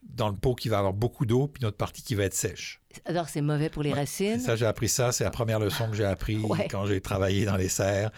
dans 0.03 0.29
le 0.29 0.35
pot 0.35 0.55
qui 0.55 0.67
va 0.69 0.79
avoir 0.79 0.93
beaucoup 0.93 1.25
d'eau, 1.27 1.47
puis 1.47 1.61
une 1.61 1.67
autre 1.67 1.77
partie 1.77 2.01
qui 2.01 2.15
va 2.15 2.23
être 2.23 2.33
sèche. 2.33 2.81
Alors, 3.05 3.29
c'est 3.29 3.41
mauvais 3.41 3.69
pour 3.69 3.83
les 3.83 3.93
racines. 3.93 4.39
Ça, 4.39 4.55
j'ai 4.55 4.65
appris 4.65 4.89
ça. 4.89 5.11
C'est 5.11 5.23
la 5.23 5.29
première 5.31 5.59
leçon 5.59 5.89
que 5.89 5.95
j'ai 5.95 6.05
appris 6.05 6.37
Ouais. 6.43 6.67
quand 6.69 6.85
j'ai 6.87 7.01
travaillé 7.01 7.45
dans 7.45 7.55
les 7.55 7.69
serres. 7.69 8.11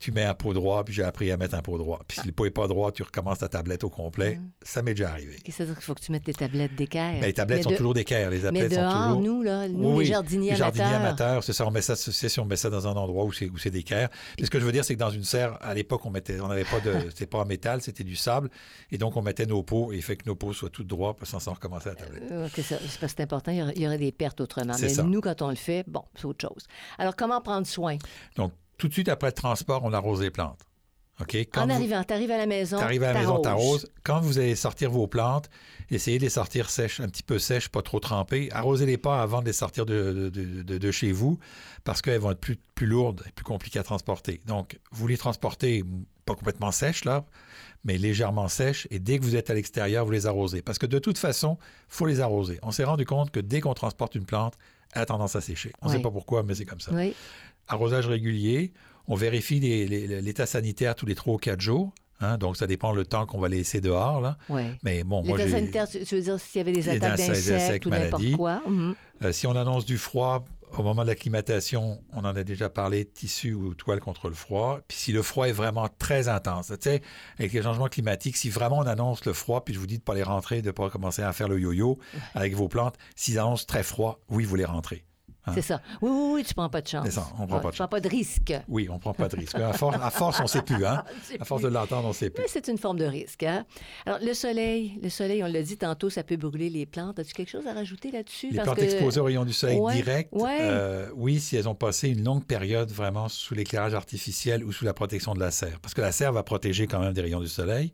Tu 0.00 0.12
mets 0.12 0.22
un 0.24 0.34
pot 0.34 0.54
droit, 0.54 0.84
puis 0.84 0.94
j'ai 0.94 1.02
appris 1.02 1.30
à 1.32 1.36
mettre 1.36 1.56
un 1.56 1.62
pot 1.62 1.76
droit. 1.76 2.00
Puis 2.06 2.20
si 2.20 2.26
le 2.26 2.32
pot 2.32 2.44
n'est 2.44 2.50
pas 2.52 2.68
droit, 2.68 2.92
tu 2.92 3.02
recommences 3.02 3.38
ta 3.38 3.48
tablette 3.48 3.82
au 3.82 3.90
complet. 3.90 4.36
Mm. 4.36 4.50
Ça 4.62 4.80
m'est 4.82 4.94
déjà 4.94 5.10
arrivé. 5.10 5.34
Qu'est-ce 5.42 5.44
que 5.44 5.52
ça 5.52 5.64
veut 5.64 5.68
dire 5.70 5.76
qu'il 5.76 5.84
faut 5.84 5.94
que 5.94 6.00
tu 6.00 6.12
mettes 6.12 6.22
tes 6.24 6.32
tablettes 6.34 6.74
d'équerre? 6.76 7.20
Les 7.20 7.32
tablettes 7.32 7.58
Mais 7.58 7.62
sont 7.64 7.70
de- 7.70 7.76
toujours 7.76 7.94
d'équerre. 7.94 8.30
Les 8.30 8.36
Mais 8.38 8.42
tablettes 8.44 8.74
sont 8.74 8.80
dehors, 8.80 9.06
toujours... 9.16 9.20
nous, 9.22 9.42
là, 9.42 9.68
nous, 9.68 9.96
Oui, 9.96 10.04
les 10.04 10.10
jardiniers 10.10 10.50
les 10.52 10.56
jardiniers 10.56 10.84
amateurs. 10.84 11.06
amateurs, 11.26 11.44
c'est 11.44 11.52
ça. 11.52 11.66
On 11.66 11.70
met 11.72 11.82
ça, 11.82 11.96
c'est 11.96 12.28
si 12.28 12.38
on 12.38 12.44
met 12.44 12.54
ça 12.56 12.70
dans 12.70 12.86
un 12.86 12.92
endroit 12.92 13.24
où 13.24 13.32
c'est 13.32 13.48
où 13.50 13.58
c'est 13.58 13.70
d'équerre. 13.70 14.08
Mais 14.38 14.46
ce 14.46 14.50
que 14.50 14.60
je 14.60 14.64
veux 14.64 14.70
dire, 14.72 14.84
c'est 14.84 14.94
que 14.94 15.00
dans 15.00 15.10
une 15.10 15.24
serre, 15.24 15.58
à 15.62 15.74
l'époque, 15.74 16.06
on 16.06 16.10
mettait, 16.10 16.38
on 16.40 16.46
n'avait 16.48 16.64
pas 16.64 16.78
de, 16.80 16.92
c'était 17.10 17.26
pas 17.26 17.38
en 17.38 17.44
métal, 17.46 17.82
c'était 17.82 18.04
du 18.04 18.14
sable, 18.14 18.50
et 18.92 18.98
donc 18.98 19.16
on 19.16 19.22
mettait 19.22 19.46
nos 19.46 19.62
pots 19.64 19.92
et 19.92 19.96
il 19.96 20.02
fait 20.02 20.16
que 20.16 20.28
nos 20.28 20.36
pots 20.36 20.52
soient 20.52 20.70
tout 20.70 20.84
droits, 20.84 21.14
qu'on 21.14 21.24
s'en 21.40 21.52
recommencer 21.54 21.88
la 21.88 21.94
tablette. 21.96 22.22
Euh, 22.30 22.48
ça- 22.48 22.62
c'est 22.62 22.76
parce 22.78 22.96
que 22.98 23.06
c'est 23.08 23.20
important, 23.22 23.50
il 23.50 23.80
y 23.82 23.86
aurait- 23.86 23.98
des 23.98 24.12
pertes 24.12 24.40
autrement. 24.40 24.74
Mais 24.80 24.88
ça. 24.90 25.02
nous, 25.02 25.20
quand 25.20 25.42
on 25.42 25.48
le 25.50 25.56
fait, 25.56 25.82
bon, 25.88 26.04
c'est 26.14 26.24
autre 26.26 26.46
chose. 26.48 26.66
Alors, 26.98 27.16
comment 27.16 27.40
prendre 27.40 27.66
soin? 27.66 27.96
Donc 28.36 28.52
tout 28.78 28.88
de 28.88 28.92
suite 28.92 29.08
après 29.08 29.28
le 29.28 29.32
transport, 29.34 29.82
on 29.84 29.92
arrose 29.92 30.22
les 30.22 30.30
plantes. 30.30 30.60
Ok? 31.20 31.34
Quand 31.52 31.62
en 31.62 31.70
arrivant, 31.70 32.04
tu 32.04 32.14
arrives 32.14 32.30
à 32.30 32.36
la 32.38 32.46
maison. 32.46 32.78
T'arrives 32.78 33.02
à 33.02 33.12
la 33.12 33.18
maison, 33.18 33.40
t'arroses. 33.40 33.90
Quand 34.04 34.20
vous 34.20 34.38
allez 34.38 34.54
sortir 34.54 34.92
vos 34.92 35.08
plantes, 35.08 35.50
essayez 35.90 36.18
de 36.18 36.22
les 36.22 36.30
sortir 36.30 36.70
sèches, 36.70 37.00
un 37.00 37.08
petit 37.08 37.24
peu 37.24 37.40
sèches, 37.40 37.68
pas 37.70 37.82
trop 37.82 37.98
trempées. 37.98 38.48
Arrosez-les 38.52 38.98
pas 38.98 39.20
avant 39.20 39.40
de 39.40 39.46
les 39.46 39.52
sortir 39.52 39.84
de, 39.84 40.30
de- 40.32 40.62
de- 40.62 40.78
de 40.78 40.90
chez 40.92 41.10
vous 41.10 41.36
parce 41.82 42.02
qu'elles 42.02 42.20
vont 42.20 42.30
être 42.30 42.38
plus, 42.40 42.54
plus 42.76 42.86
lourdes 42.86 43.24
et 43.26 43.32
plus 43.32 43.44
compliquées 43.44 43.80
à 43.80 43.82
transporter. 43.82 44.40
Donc, 44.46 44.78
vous 44.92 45.08
les 45.08 45.18
transportez 45.18 45.82
pas 46.24 46.36
complètement 46.36 46.70
sèches, 46.70 47.04
là, 47.04 47.24
mais 47.82 47.98
légèrement 47.98 48.46
sèches. 48.46 48.86
Et 48.92 49.00
dès 49.00 49.18
que 49.18 49.24
vous 49.24 49.34
êtes 49.34 49.50
à 49.50 49.54
l'extérieur, 49.54 50.04
vous 50.04 50.12
les 50.12 50.26
arrosez. 50.26 50.62
Parce 50.62 50.78
que 50.78 50.86
de 50.86 51.00
toute 51.00 51.18
façon, 51.18 51.58
il 51.60 51.94
faut 51.96 52.06
les 52.06 52.20
arroser. 52.20 52.60
On 52.62 52.70
s'est 52.70 52.84
rendu 52.84 53.04
compte 53.06 53.32
que 53.32 53.40
dès 53.40 53.60
qu'on 53.60 53.74
transporte 53.74 54.14
une 54.14 54.24
plante, 54.24 54.54
elle 54.92 55.02
a 55.02 55.06
tendance 55.06 55.34
à 55.34 55.40
sécher. 55.40 55.72
On 55.82 55.86
ne 55.86 55.90
Oui. 55.90 55.96
sait 55.96 56.02
pas 56.02 56.12
pourquoi, 56.12 56.44
mais 56.44 56.54
c'est 56.54 56.64
comme 56.64 56.80
ça 56.80 56.92
Oui. 56.94 57.12
Arrosage 57.68 58.06
régulier. 58.06 58.72
On 59.06 59.14
vérifie 59.14 59.58
l'état 59.60 60.46
sanitaire 60.46 60.94
tous 60.94 61.06
les 61.06 61.14
3 61.14 61.34
ou 61.34 61.38
4 61.38 61.60
jours. 61.60 61.92
hein, 62.20 62.36
donc, 62.36 62.56
ça 62.56 62.66
dépend 62.66 62.92
le 62.92 63.06
temps 63.06 63.26
qu'on 63.26 63.38
va 63.38 63.48
laisser 63.48 63.80
dehors. 63.80 64.20
Là. 64.20 64.36
Mais 64.82 65.04
bon, 65.04 65.22
moi, 65.24 65.38
L'état 65.38 65.50
sanitaire, 65.50 65.88
tu 65.88 66.04
tu 66.04 66.16
veux 66.16 66.20
dire 66.22 66.38
s'il 66.40 66.58
y 66.58 66.60
avait 66.60 66.72
des 66.72 66.88
attaques 66.88 67.12
insectes, 67.12 67.28
d'insectes 67.30 67.52
insectes, 67.62 67.86
ou 67.86 67.90
n'importe 67.90 68.12
maladies. 68.22 68.36
quoi? 68.36 68.62
Mhm. 68.66 68.94
euh, 69.24 69.32
si 69.32 69.46
on 69.46 69.56
annonce 69.56 69.84
du 69.86 69.96
froid, 69.98 70.44
au 70.76 70.82
moment 70.82 71.00
de 71.02 71.06
l'acclimatation, 71.08 72.02
on 72.12 72.18
en 72.26 72.36
a 72.36 72.44
déjà 72.44 72.68
parlé, 72.68 73.06
tissu 73.06 73.54
ou 73.54 73.72
toile 73.72 74.00
contre 74.00 74.28
le 74.28 74.34
froid. 74.34 74.80
Puis 74.86 74.98
si 74.98 75.12
le 75.12 75.22
froid 75.22 75.48
est 75.48 75.52
vraiment 75.52 75.88
très 75.98 76.28
intense, 76.28 76.66
tu 76.68 76.76
sais, 76.90 77.00
avec 77.38 77.54
les 77.54 77.62
changements 77.62 77.88
climatiques, 77.88 78.36
si 78.36 78.50
vraiment 78.50 78.76
on 78.80 78.86
annonce 78.86 79.24
le 79.24 79.32
froid, 79.32 79.64
puis 79.64 79.72
je 79.72 79.78
vous 79.78 79.86
dis 79.86 79.94
de 79.96 80.02
ne 80.02 80.04
pas 80.04 80.14
les 80.14 80.22
rentrer, 80.22 80.60
de 80.60 80.66
ne 80.66 80.72
pas 80.72 80.90
commencer 80.90 81.22
à 81.22 81.32
faire 81.32 81.48
le 81.48 81.58
yo-yo 81.58 81.98
avec 82.34 82.54
vos 82.54 82.68
plantes, 82.68 82.96
s'ils 83.16 83.38
annoncent 83.38 83.64
très 83.66 83.82
froid, 83.82 84.20
oui, 84.28 84.44
vous 84.44 84.56
les 84.56 84.66
rentrez. 84.66 85.04
Hein? 85.48 85.52
C'est 85.54 85.62
ça. 85.62 85.80
Oui, 86.02 86.10
oui, 86.12 86.30
oui, 86.34 86.44
tu 86.44 86.54
prends 86.54 86.68
pas 86.68 86.80
de 86.80 86.88
chance. 86.88 87.04
C'est 87.06 87.12
ça, 87.12 87.26
on 87.38 87.46
prend 87.46 87.56
Ouais, 87.56 87.62
pas 87.62 87.68
de 87.68 87.72
tu 87.74 87.78
prends 87.78 87.88
pas 87.88 88.00
de 88.00 88.08
risque. 88.08 88.52
Oui, 88.68 88.88
on 88.90 88.94
ne 88.94 88.98
prend 88.98 89.14
pas 89.14 89.28
de 89.28 89.36
risque. 89.36 89.54
À 89.56 89.72
force, 89.72 89.96
à 90.00 90.10
force 90.10 90.40
on 90.40 90.44
ne 90.44 90.48
sait 90.48 90.62
plus. 90.62 90.84
Hein? 90.84 91.04
À 91.40 91.44
force 91.44 91.62
de 91.62 91.68
l'entendre, 91.68 92.04
on 92.06 92.08
ne 92.08 92.14
sait 92.14 92.30
plus. 92.30 92.42
Mais 92.42 92.48
c'est 92.48 92.68
une 92.68 92.78
forme 92.78 92.98
de 92.98 93.04
risque. 93.04 93.42
Hein? 93.42 93.64
Alors, 94.06 94.18
le 94.22 94.34
soleil, 94.34 94.98
le 95.02 95.08
soleil, 95.08 95.42
on 95.42 95.46
l'a 95.46 95.62
dit 95.62 95.76
tantôt, 95.76 96.10
ça 96.10 96.22
peut 96.22 96.36
brûler 96.36 96.70
les 96.70 96.86
plantes. 96.86 97.18
As-tu 97.18 97.32
quelque 97.32 97.50
chose 97.50 97.66
à 97.66 97.72
rajouter 97.74 98.10
là-dessus? 98.10 98.50
Les 98.50 98.56
Parce 98.56 98.66
plantes 98.66 98.78
que- 98.78 98.84
exposées 98.84 99.20
aux 99.20 99.24
rayons 99.24 99.44
du 99.44 99.52
soleil 99.52 99.78
Ouais, 99.78 99.94
direct, 99.94 100.30
ouais. 100.32 100.58
euh, 100.60 101.08
oui, 101.14 101.40
si 101.40 101.56
elles 101.56 101.68
ont 101.68 101.74
passé 101.74 102.08
une 102.08 102.24
longue 102.24 102.44
période 102.44 102.90
vraiment 102.90 103.28
sous 103.28 103.54
l'éclairage 103.54 103.94
artificiel 103.94 104.64
ou 104.64 104.72
sous 104.72 104.84
la 104.84 104.94
protection 104.94 105.34
de 105.34 105.40
la 105.40 105.50
serre. 105.50 105.78
Parce 105.80 105.94
que 105.94 106.00
la 106.00 106.12
serre 106.12 106.32
va 106.32 106.42
protéger 106.42 106.86
quand 106.86 107.00
même 107.00 107.12
des 107.12 107.20
rayons 107.22 107.40
du 107.40 107.48
soleil. 107.48 107.92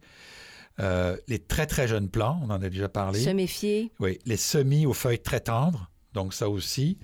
Euh, 0.80 1.16
les 1.28 1.38
très, 1.38 1.66
très 1.66 1.86
jeunes 1.86 2.08
plants, 2.08 2.40
on 2.42 2.50
en 2.50 2.60
a 2.62 2.68
déjà 2.68 2.88
parlé. 2.88 3.20
Se 3.20 3.30
méfier. 3.30 3.92
Oui, 4.00 4.18
les 4.26 4.36
semis 4.36 4.86
aux 4.86 4.92
feuilles 4.92 5.20
très 5.20 5.40
tendres, 5.40 5.90
donc 6.14 6.34
ça 6.34 6.48
aussi. 6.48 6.98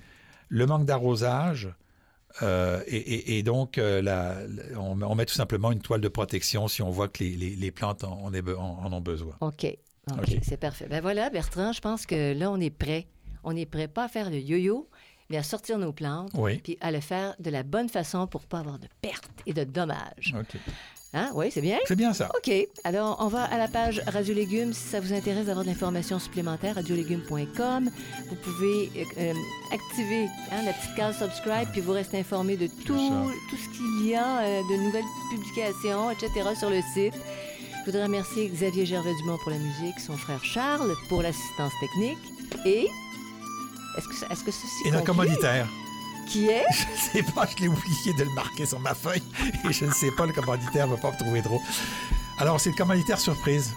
Le 0.53 0.65
manque 0.65 0.85
d'arrosage. 0.85 1.69
euh, 2.41 2.81
et, 2.87 2.95
et- 2.97 3.37
et 3.39 3.43
donc, 3.43 3.77
euh, 3.77 4.01
la- 4.01 4.37
on, 4.79 5.01
on 5.01 5.15
met 5.15 5.25
tout 5.25 5.33
simplement 5.33 5.69
une 5.71 5.81
toile 5.81 5.99
de 6.01 6.07
protection 6.07 6.67
si 6.69 6.81
on 6.81 6.89
voit 6.89 7.09
que 7.09 7.23
les, 7.23 7.35
les- 7.35 7.55
les 7.57 7.71
plantes 7.71 8.03
en, 8.05 8.31
ont 8.33 9.01
besoin. 9.01 9.35
OK. 9.41 9.65
OK, 10.11 10.17
OK. 10.17 10.37
c'est 10.41 10.57
parfait. 10.57 10.87
Ben 10.89 11.01
voilà, 11.01 11.29
Bertrand, 11.29 11.73
je 11.73 11.81
pense 11.81 12.05
que 12.05 12.33
là, 12.33 12.49
on 12.49 12.59
est 12.59 12.69
prêt. 12.69 13.07
On 13.43 13.53
est 13.55 13.65
prêt, 13.65 13.87
pas 13.89 14.05
à 14.05 14.07
faire 14.07 14.29
le 14.29 14.37
yo-yo, 14.39 14.89
mais 15.29 15.37
à 15.37 15.43
sortir 15.43 15.77
nos 15.77 15.91
plantes, 15.93 16.31
Oui. 16.35 16.59
puis 16.63 16.77
à 16.81 16.91
le 16.91 17.01
faire 17.01 17.35
de 17.39 17.49
la 17.49 17.63
bonne 17.63 17.89
façon 17.89 18.27
pour 18.27 18.45
pas 18.45 18.59
avoir 18.59 18.79
de 18.79 18.87
pertes 19.01 19.29
et 19.45 19.53
de 19.53 19.63
dommages. 19.65 20.33
OK. 20.39 20.57
Hein? 21.13 21.29
Oui, 21.33 21.51
c'est 21.51 21.61
bien? 21.61 21.77
C'est 21.85 21.95
bien 21.97 22.13
ça. 22.13 22.29
OK. 22.37 22.51
Alors, 22.85 23.17
on 23.19 23.27
va 23.27 23.43
à 23.43 23.57
la 23.57 23.67
page 23.67 24.01
Radio 24.07 24.33
Légumes. 24.33 24.71
Si 24.73 24.87
ça 24.87 25.01
vous 25.01 25.11
intéresse 25.11 25.45
d'avoir 25.47 25.65
de 25.65 25.69
l'information 25.69 26.19
supplémentaire, 26.19 26.75
radiolégumes.com. 26.75 27.89
Vous 28.29 28.35
pouvez 28.35 28.89
euh, 28.95 29.03
euh, 29.17 29.33
activer 29.73 30.27
hein, 30.51 30.61
la 30.65 30.71
petite 30.71 30.95
case 30.95 31.17
subscribe, 31.19 31.67
puis 31.73 31.81
vous 31.81 31.91
restez 31.91 32.19
informé 32.19 32.55
de 32.55 32.67
tout, 32.85 33.29
tout 33.49 33.57
ce 33.57 33.77
qu'il 33.77 34.07
y 34.09 34.15
a, 34.15 34.39
euh, 34.39 34.61
de 34.69 34.75
nouvelles 34.83 35.03
publications, 35.31 36.11
etc. 36.11 36.49
sur 36.57 36.69
le 36.69 36.79
site. 36.93 37.13
Je 37.81 37.85
voudrais 37.85 38.03
remercier 38.03 38.47
Xavier 38.47 38.85
Gervais-Dumont 38.85 39.37
pour 39.41 39.51
la 39.51 39.57
musique, 39.57 39.99
son 39.99 40.15
frère 40.15 40.43
Charles 40.45 40.93
pour 41.09 41.21
l'assistance 41.21 41.73
technique. 41.81 42.19
Et. 42.65 42.87
Est-ce 43.97 44.07
que, 44.07 44.31
est-ce 44.31 44.43
que 44.45 44.51
ceci 44.51 44.87
Et 44.87 44.91
conclut? 44.91 45.05
commanditaire. 45.07 45.67
Qui 46.31 46.47
est? 46.47 46.63
Je 46.71 47.19
ne 47.19 47.23
sais 47.25 47.31
pas, 47.33 47.45
je 47.45 47.61
l'ai 47.61 47.67
oublié 47.67 48.13
de 48.17 48.23
le 48.23 48.33
marquer 48.35 48.65
sur 48.65 48.79
ma 48.79 48.93
feuille 48.93 49.21
et 49.69 49.73
je 49.73 49.85
ne 49.85 49.91
sais 49.91 50.11
pas, 50.17 50.25
le 50.25 50.33
commanditaire 50.33 50.87
ne 50.87 50.93
va 50.95 50.97
pas 51.01 51.11
me 51.11 51.17
trouver 51.17 51.41
trop. 51.41 51.61
Alors, 52.39 52.59
c'est 52.59 52.69
le 52.71 52.75
commanditaire 52.75 53.19
surprise 53.19 53.71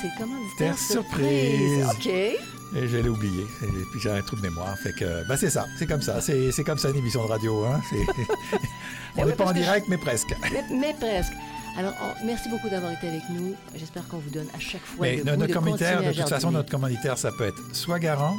C'est 0.00 0.08
le 0.08 0.18
commanditaire 0.18 0.74
Terre 0.74 0.78
surprise. 0.78 1.86
OK. 1.92 2.06
et 2.06 2.88
je 2.88 2.96
l'ai 2.96 3.08
oublié. 3.08 3.44
Et 3.62 3.66
puis 3.92 4.00
j'ai 4.00 4.10
un 4.10 4.20
trou 4.22 4.36
de 4.36 4.42
mémoire. 4.42 4.76
Fait 4.78 4.92
que, 4.92 5.26
ben, 5.28 5.36
c'est 5.36 5.50
ça, 5.50 5.66
c'est 5.78 5.86
comme 5.86 6.02
ça. 6.02 6.20
C'est, 6.20 6.50
c'est 6.52 6.64
comme 6.64 6.78
ça 6.78 6.90
une 6.90 6.96
émission 6.96 7.24
de 7.24 7.28
radio. 7.30 7.64
Hein? 7.64 7.80
On 9.16 9.24
n'est 9.24 9.32
pas 9.32 9.46
en 9.46 9.52
direct, 9.52 9.86
mais 9.88 9.96
presque. 9.98 10.34
Mais, 10.52 10.64
mais 10.70 10.94
presque. 10.98 11.32
Alors, 11.76 11.92
on- 12.02 12.26
merci 12.26 12.48
beaucoup 12.48 12.68
d'avoir 12.68 12.92
été 12.92 13.08
avec 13.08 13.22
nous. 13.30 13.54
J'espère 13.76 14.06
qu'on 14.08 14.18
vous 14.18 14.30
donne 14.30 14.46
à 14.56 14.60
chaque 14.60 14.84
fois 14.84 15.06
Mais 15.06 15.16
le 15.16 15.24
no- 15.24 15.30
goût 15.32 15.36
notre 15.38 15.46
de 15.48 15.52
commanditaire, 15.54 16.02
de 16.02 16.12
toute 16.12 16.28
façon, 16.28 16.50
notre 16.52 16.70
commanditaire, 16.70 17.18
ça 17.18 17.30
peut 17.32 17.46
être 17.46 17.60
soit 17.72 17.98
Garant, 17.98 18.36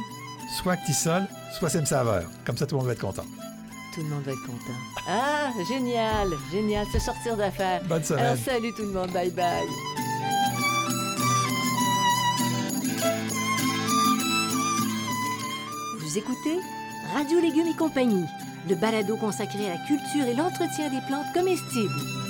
soit 0.62 0.72
Actisol, 0.74 1.26
soit 1.52 1.68
Sem 1.68 1.86
Saveur. 1.86 2.24
Comme 2.44 2.56
ça, 2.56 2.66
tout 2.66 2.74
le 2.74 2.78
monde 2.78 2.86
va 2.86 2.92
être 2.92 3.00
content. 3.00 3.24
Tout 3.94 4.02
le 4.02 4.08
monde 4.08 4.24
va 4.24 4.32
être 4.32 4.46
content. 4.46 4.78
Ah, 5.08 5.50
génial, 5.68 6.28
génial, 6.52 6.86
se 6.92 6.98
sortir 6.98 7.36
d'affaires. 7.36 7.82
Bonne 7.88 8.04
semaine. 8.04 8.24
Alors, 8.24 8.38
salut 8.44 8.72
tout 8.76 8.82
le 8.82 8.92
monde, 8.92 9.10
bye 9.12 9.30
bye. 9.30 9.66
Vous 16.00 16.18
écoutez 16.18 16.60
Radio 17.14 17.40
Légumes 17.40 17.68
et 17.68 17.76
compagnie, 17.76 18.24
le 18.68 18.74
balado 18.74 19.16
consacré 19.16 19.66
à 19.66 19.74
la 19.74 19.86
culture 19.86 20.26
et 20.26 20.34
l'entretien 20.34 20.90
des 20.90 21.00
plantes 21.06 21.32
comestibles. 21.34 22.25